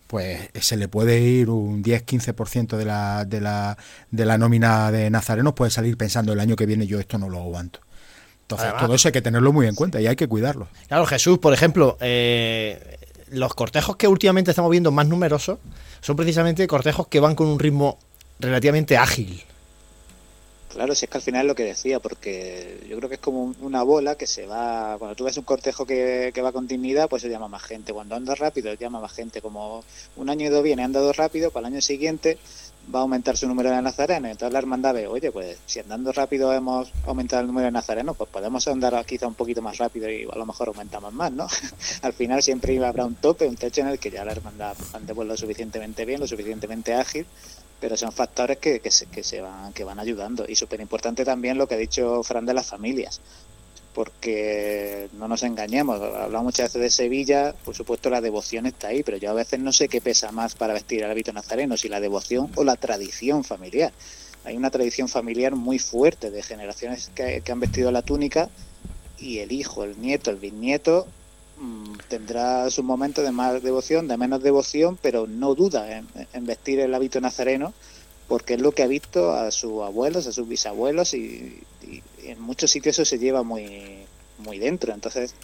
[0.09, 3.77] pues se le puede ir un 10-15% de la, de, la,
[4.11, 7.29] de la nómina de nazarenos, puede salir pensando el año que viene yo esto no
[7.29, 7.81] lo aguanto.
[8.41, 10.69] Entonces, Además- todo eso hay que tenerlo muy en cuenta y hay que cuidarlo.
[10.89, 12.97] Claro, Jesús, por ejemplo, eh,
[13.31, 15.59] los cortejos que últimamente estamos viendo más numerosos
[16.01, 17.99] son precisamente cortejos que van con un ritmo
[18.41, 19.45] relativamente ágil.
[20.69, 23.21] Claro, si es que al final es lo que decía, porque yo creo que es
[23.23, 24.97] como un- una bola que se va.
[24.99, 27.93] Cuando tú ves un cortejo que, que va con dignidad, pues se llama más gente.
[27.95, 29.41] Cuando anda rápido, llama más gente.
[29.41, 29.83] Como
[30.17, 32.37] un año ido bien y ha andado rápido, para el año siguiente
[32.95, 34.31] va a aumentar su número de nazarenos.
[34.31, 38.15] Entonces la hermandad ve, oye, pues si andando rápido hemos aumentado el número de nazarenos,
[38.17, 41.47] pues podemos andar quizá un poquito más rápido y a lo mejor aumentamos más, ¿no?
[42.03, 45.15] al final siempre habrá un tope, un techo en el que ya la hermandad ande
[45.15, 47.27] pues, lo suficientemente bien, lo suficientemente ágil
[47.81, 50.45] pero son factores que, que, se, que se van que van ayudando.
[50.49, 53.21] Y súper importante también lo que ha dicho Fran de las familias
[53.95, 59.03] porque no nos engañemos hablamos muchas veces de Sevilla por supuesto la devoción está ahí
[59.03, 61.89] pero yo a veces no sé qué pesa más para vestir el hábito nazareno si
[61.89, 63.93] la devoción o la tradición familiar.
[64.45, 68.49] Hay una tradición familiar muy fuerte de generaciones que, que han vestido la túnica
[69.19, 71.09] y el hijo, el nieto, el bisnieto
[71.59, 76.81] mm, tendrá sus momentos de más devoción, de menos devoción, pero no duda en, vestir
[76.81, 77.73] el hábito nazareno
[78.29, 81.63] porque es lo que ha visto a sus abuelos, a sus bisabuelos y,
[82.25, 84.05] en muchos sitios eso se lleva muy,
[84.39, 84.93] muy dentro.
[84.93, 85.35] Entonces,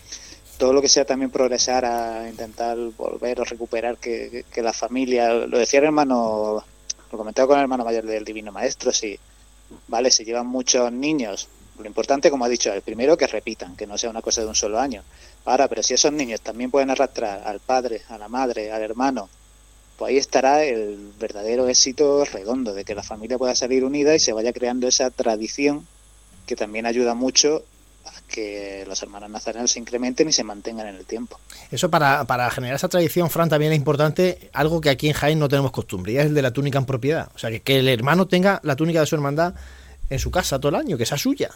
[0.59, 5.59] todo lo que sea también progresar a intentar volver o recuperar que la familia, lo
[5.59, 6.62] decía el hermano,
[7.11, 9.19] lo comentaba con el hermano mayor del Divino Maestro, si,
[9.89, 11.49] vale, se llevan muchos niños,
[11.79, 14.49] lo importante, como ha dicho, el primero que repitan, que no sea una cosa de
[14.49, 15.03] un solo año.
[15.45, 19.29] Ahora, pero si esos niños también pueden arrastrar al padre, a la madre, al hermano,
[19.99, 24.19] pues ahí estará el verdadero éxito redondo de que la familia pueda salir unida y
[24.19, 25.87] se vaya creando esa tradición
[26.47, 27.63] que también ayuda mucho
[28.07, 31.39] a que los hermanos nazarenos se incrementen y se mantengan en el tiempo.
[31.71, 35.39] Eso para, para generar esa tradición, Fran, también es importante algo que aquí en Jaén
[35.39, 37.29] no tenemos costumbre, y es el de la túnica en propiedad.
[37.35, 39.55] O sea, que, que el hermano tenga la túnica de su hermandad
[40.11, 41.51] en su casa todo el año, que sea suya.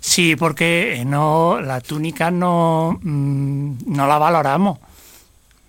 [0.00, 4.78] Sí, porque eh, no la túnica no, mm, no la valoramos.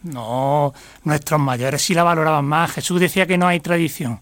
[0.03, 0.73] No,
[1.03, 2.71] nuestros mayores sí la valoraban más.
[2.71, 4.19] Jesús decía que no hay tradición.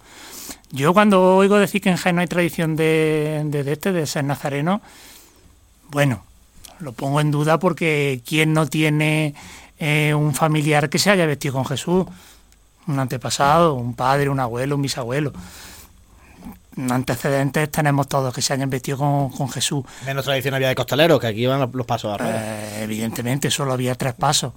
[0.71, 4.23] Yo cuando oigo decir que en Jaén no hay tradición de, de, este, de ser
[4.23, 4.81] nazareno,
[5.89, 6.23] bueno,
[6.79, 9.35] lo pongo en duda porque ¿quién no tiene
[9.79, 12.05] eh, un familiar que se haya vestido con Jesús?
[12.87, 15.33] Un antepasado, un padre, un abuelo, un bisabuelo.
[16.89, 19.83] Antecedentes tenemos todos que se hayan vestido con, Jesús.
[20.05, 23.95] Menos tradición había de costaleros, que aquí iban los pasos a eh, evidentemente, solo había
[23.95, 24.53] tres pasos.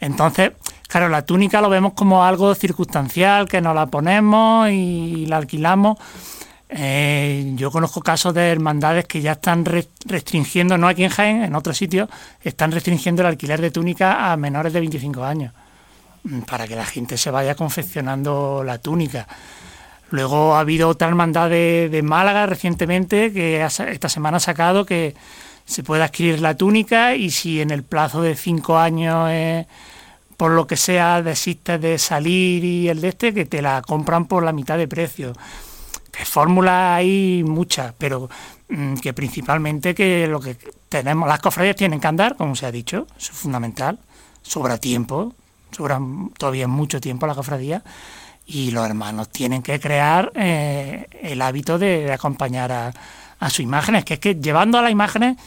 [0.00, 0.52] Entonces,
[0.88, 5.98] claro, la túnica lo vemos como algo circunstancial, que nos la ponemos y la alquilamos.
[6.74, 11.54] Eh, yo conozco casos de hermandades que ya están restringiendo, no aquí en Jaén, en
[11.54, 12.08] otros sitios,
[12.40, 15.52] están restringiendo el alquiler de túnica a menores de 25 años,
[16.24, 19.28] mm, para que la gente se vaya confeccionando la túnica.
[20.12, 25.14] Luego ha habido otra hermandad de, Málaga recientemente que esta semana ha sacado que
[25.64, 29.66] se puede adquirir la túnica y si en el plazo de cinco años, eh,
[30.36, 34.26] por lo que sea, desistes de salir y el de este, que te la compran
[34.26, 35.32] por la mitad de precio.
[36.10, 36.24] Que
[36.68, 38.28] hay muchas, pero
[38.68, 40.58] mm, que principalmente que lo que
[40.90, 43.98] tenemos, las cofradías tienen que andar, como se ha dicho, eso es fundamental,
[44.42, 45.34] sobra tiempo,
[45.70, 45.98] sobra
[46.36, 47.82] todavía mucho tiempo la cofradía
[48.52, 52.92] y los hermanos tienen que crear eh, el hábito de, acompañar a,
[53.40, 55.38] a sus imágenes, que es que llevando a las imágenes,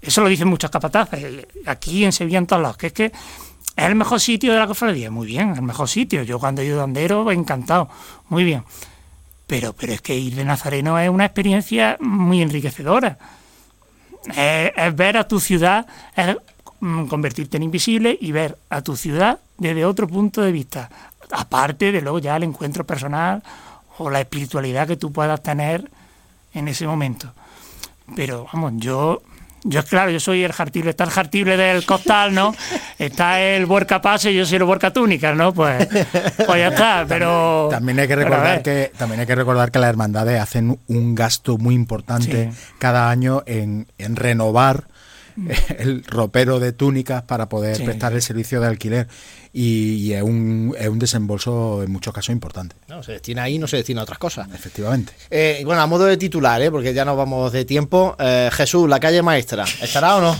[0.00, 3.84] eso lo dicen muchos capataces, aquí en Sevilla en todos lados, que es que es
[3.84, 6.78] el mejor sitio de la cofradía, muy bien, el mejor sitio, yo cuando he ido
[6.78, 7.90] de andero, encantado,
[8.28, 8.64] muy bien,
[9.46, 13.18] pero, pero es que ir de Nazareno es una experiencia muy enriquecedora,
[14.34, 15.86] es, ver a tu ciudad,
[16.16, 16.36] es
[16.80, 20.90] mm, convertirte en invisible y ver a tu ciudad desde otro punto de vista,
[21.32, 23.42] aparte de luego ya el encuentro personal
[23.98, 25.90] o la espiritualidad que tú puedas tener
[26.52, 27.32] en ese momento.
[28.14, 29.22] Pero vamos, yo
[29.66, 32.54] yo, claro, yo soy el jartible, está el jartible del costal, ¿no?
[32.98, 35.52] Está el Huerca Pase y yo soy el Huerca Túnica, ¿no?
[35.52, 37.68] Pues, pues ya está, pero...
[37.70, 41.58] También hay que recordar que también hay que recordar que las hermandades hacen un gasto
[41.58, 44.84] muy importante cada año en, en renovar
[45.78, 49.08] el ropero de túnicas para poder prestar el servicio de alquiler
[49.52, 52.74] y, es, un, es, un, desembolso en muchos casos importante.
[52.88, 54.48] No, se destina ahí, no se destina a otras cosas.
[54.52, 55.12] Efectivamente.
[55.30, 56.70] Eh, bueno, a modo de titular, ¿eh?
[56.70, 60.36] porque ya nos vamos de tiempo, eh, Jesús, la calle maestra, ¿estará o no?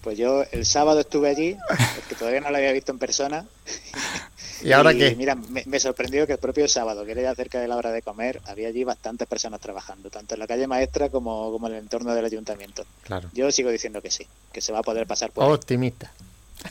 [0.00, 1.56] Pues yo el sábado estuve allí,
[1.96, 3.44] porque todavía no la había visto en persona.
[4.62, 5.14] ¿Y ahora qué?
[5.16, 8.02] Mira, me, sorprendió que el propio sábado, que era ya cerca de la hora de
[8.02, 11.78] comer, había allí bastantes personas trabajando, tanto en la calle maestra como, como en el
[11.80, 12.84] entorno del ayuntamiento.
[13.04, 13.28] Claro.
[13.32, 16.10] Yo sigo diciendo que sí, que se va a poder pasar por Optimista.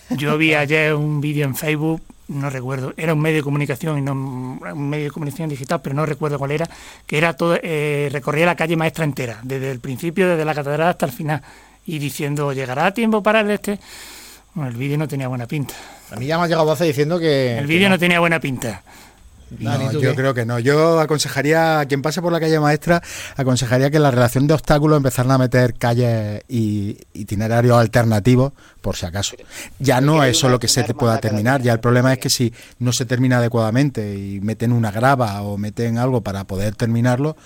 [0.10, 4.02] Yo vi ayer un vídeo en Facebook, no recuerdo, era un medio de comunicación y
[4.02, 6.70] no un medio de comunicación digital, pero no recuerdo cuál era,
[7.06, 10.90] que era todo, eh, recorría la calle maestra entera, desde el principio, desde la catedral
[10.90, 11.42] hasta el final,
[11.86, 13.80] y diciendo, ¿llegará a tiempo para el este?
[14.54, 15.76] Bueno, el vídeo no tenía buena pinta.
[16.12, 17.58] A mí ya me ha llegado voz diciendo que...
[17.58, 18.82] El vídeo no tenía buena pinta.
[19.60, 20.60] No, yo creo que no.
[20.60, 23.02] Yo aconsejaría a quien pase por la calle maestra,
[23.36, 28.52] aconsejaría que la relación de obstáculos empezaran a meter calles y itinerarios alternativos,
[28.82, 29.36] por si acaso.
[29.80, 32.54] Ya no es solo que se te pueda terminar, ya el problema es que si
[32.80, 37.38] no se termina adecuadamente y meten una grava o meten algo para poder terminarlo,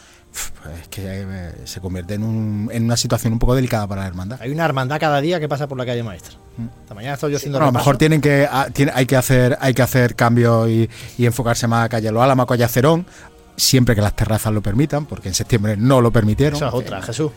[0.80, 4.08] es que eh, se convierte en, un, en, una situación un poco delicada para la
[4.08, 4.40] hermandad.
[4.42, 6.36] Hay una hermandad cada día que pasa por la calle maestra.
[6.58, 6.68] Mm.
[6.82, 7.60] Esta mañana estoy yo haciendo.
[7.60, 11.68] a lo mejor tienen que ah, hay que hacer hay que hacer cambios y, enfocarse
[11.68, 13.06] más a calle Lo Álamo, calle Cerón,
[13.58, 16.56] siempre que las terrazas lo permitan, porque en septiembre no lo permitieron.
[16.56, 17.32] Esa es otra, Jesús.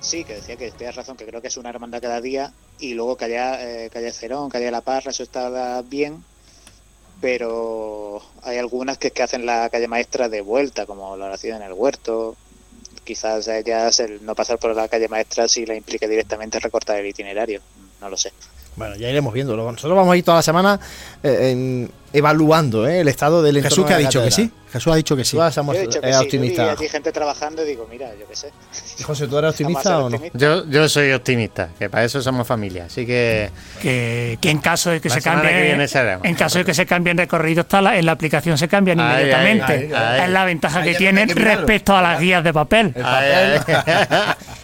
[0.00, 2.92] Sí, que decía que tienes razón, que creo que es una hermandad cada día y
[2.92, 6.22] luego calle, eh, calle Cerón, calle La Parra, eso está bien,
[7.20, 11.68] pero hay algunas que, que hacen la calle maestra de vuelta, como la oración en
[11.68, 12.36] el huerto.
[13.04, 16.98] Quizás a ellas el no pasar por la calle maestra sí la implique directamente recortar
[16.98, 17.60] el itinerario,
[18.00, 18.32] no lo sé.
[18.76, 19.56] Bueno, ya iremos viendo.
[19.56, 20.80] Nosotros vamos a ir toda la semana
[21.22, 24.50] eh, evaluando eh, el estado del entorno Jesús que ha dicho que sí.
[24.74, 25.38] Jesús ha dicho que sí.
[25.52, 26.72] Somos, he que optimista.
[26.72, 28.50] hay gente trabajando y digo, mira, yo qué sé.
[29.04, 30.20] José, ¿tú eres optimista o no?
[30.32, 32.86] Yo, yo soy optimista, que para eso somos familia.
[32.86, 33.50] Así que.
[33.80, 35.74] Que, en caso de que se cambie.
[36.24, 39.90] en caso de que se cambie recorrido, está en la aplicación se cambian inmediatamente.
[40.24, 42.94] es la ventaja que tienen respecto a las guías de papel.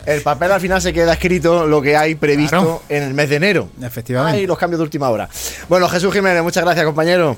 [0.07, 3.37] El papel, al final se queda escrito lo que hay previsto en el mes de
[3.37, 3.69] enero.
[3.81, 4.41] Efectivamente.
[4.41, 5.29] Y los cambios de última hora.
[5.69, 7.37] Bueno, Jesús Jiménez, muchas gracias, compañero.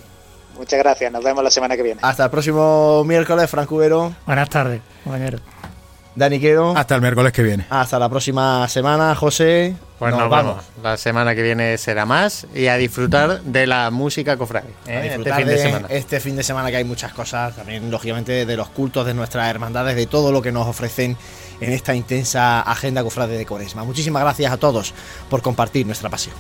[0.63, 1.99] Muchas gracias, nos vemos la semana que viene.
[2.05, 4.15] Hasta el próximo miércoles, Frank Cubero.
[4.25, 5.41] Buenas tardes, compañero.
[6.15, 6.77] Dani Quero.
[6.77, 7.67] Hasta el miércoles que viene.
[7.69, 9.75] Hasta la próxima semana, José.
[9.99, 10.63] Pues nos, vamos.
[10.81, 14.69] La semana que viene será más y a disfrutar de la música cofrade.
[14.87, 15.17] ¿eh?
[15.19, 15.89] Este fin de, semana.
[15.91, 19.49] Este fin de semana que hay muchas cosas, también lógicamente de los cultos de nuestras
[19.49, 21.17] hermandades, de todo lo que nos ofrecen
[21.61, 23.83] en esta intensa agenda cofrade de Coresma.
[23.83, 24.95] Muchísimas gracias a todos
[25.29, 26.37] por compartir nuestra pasión.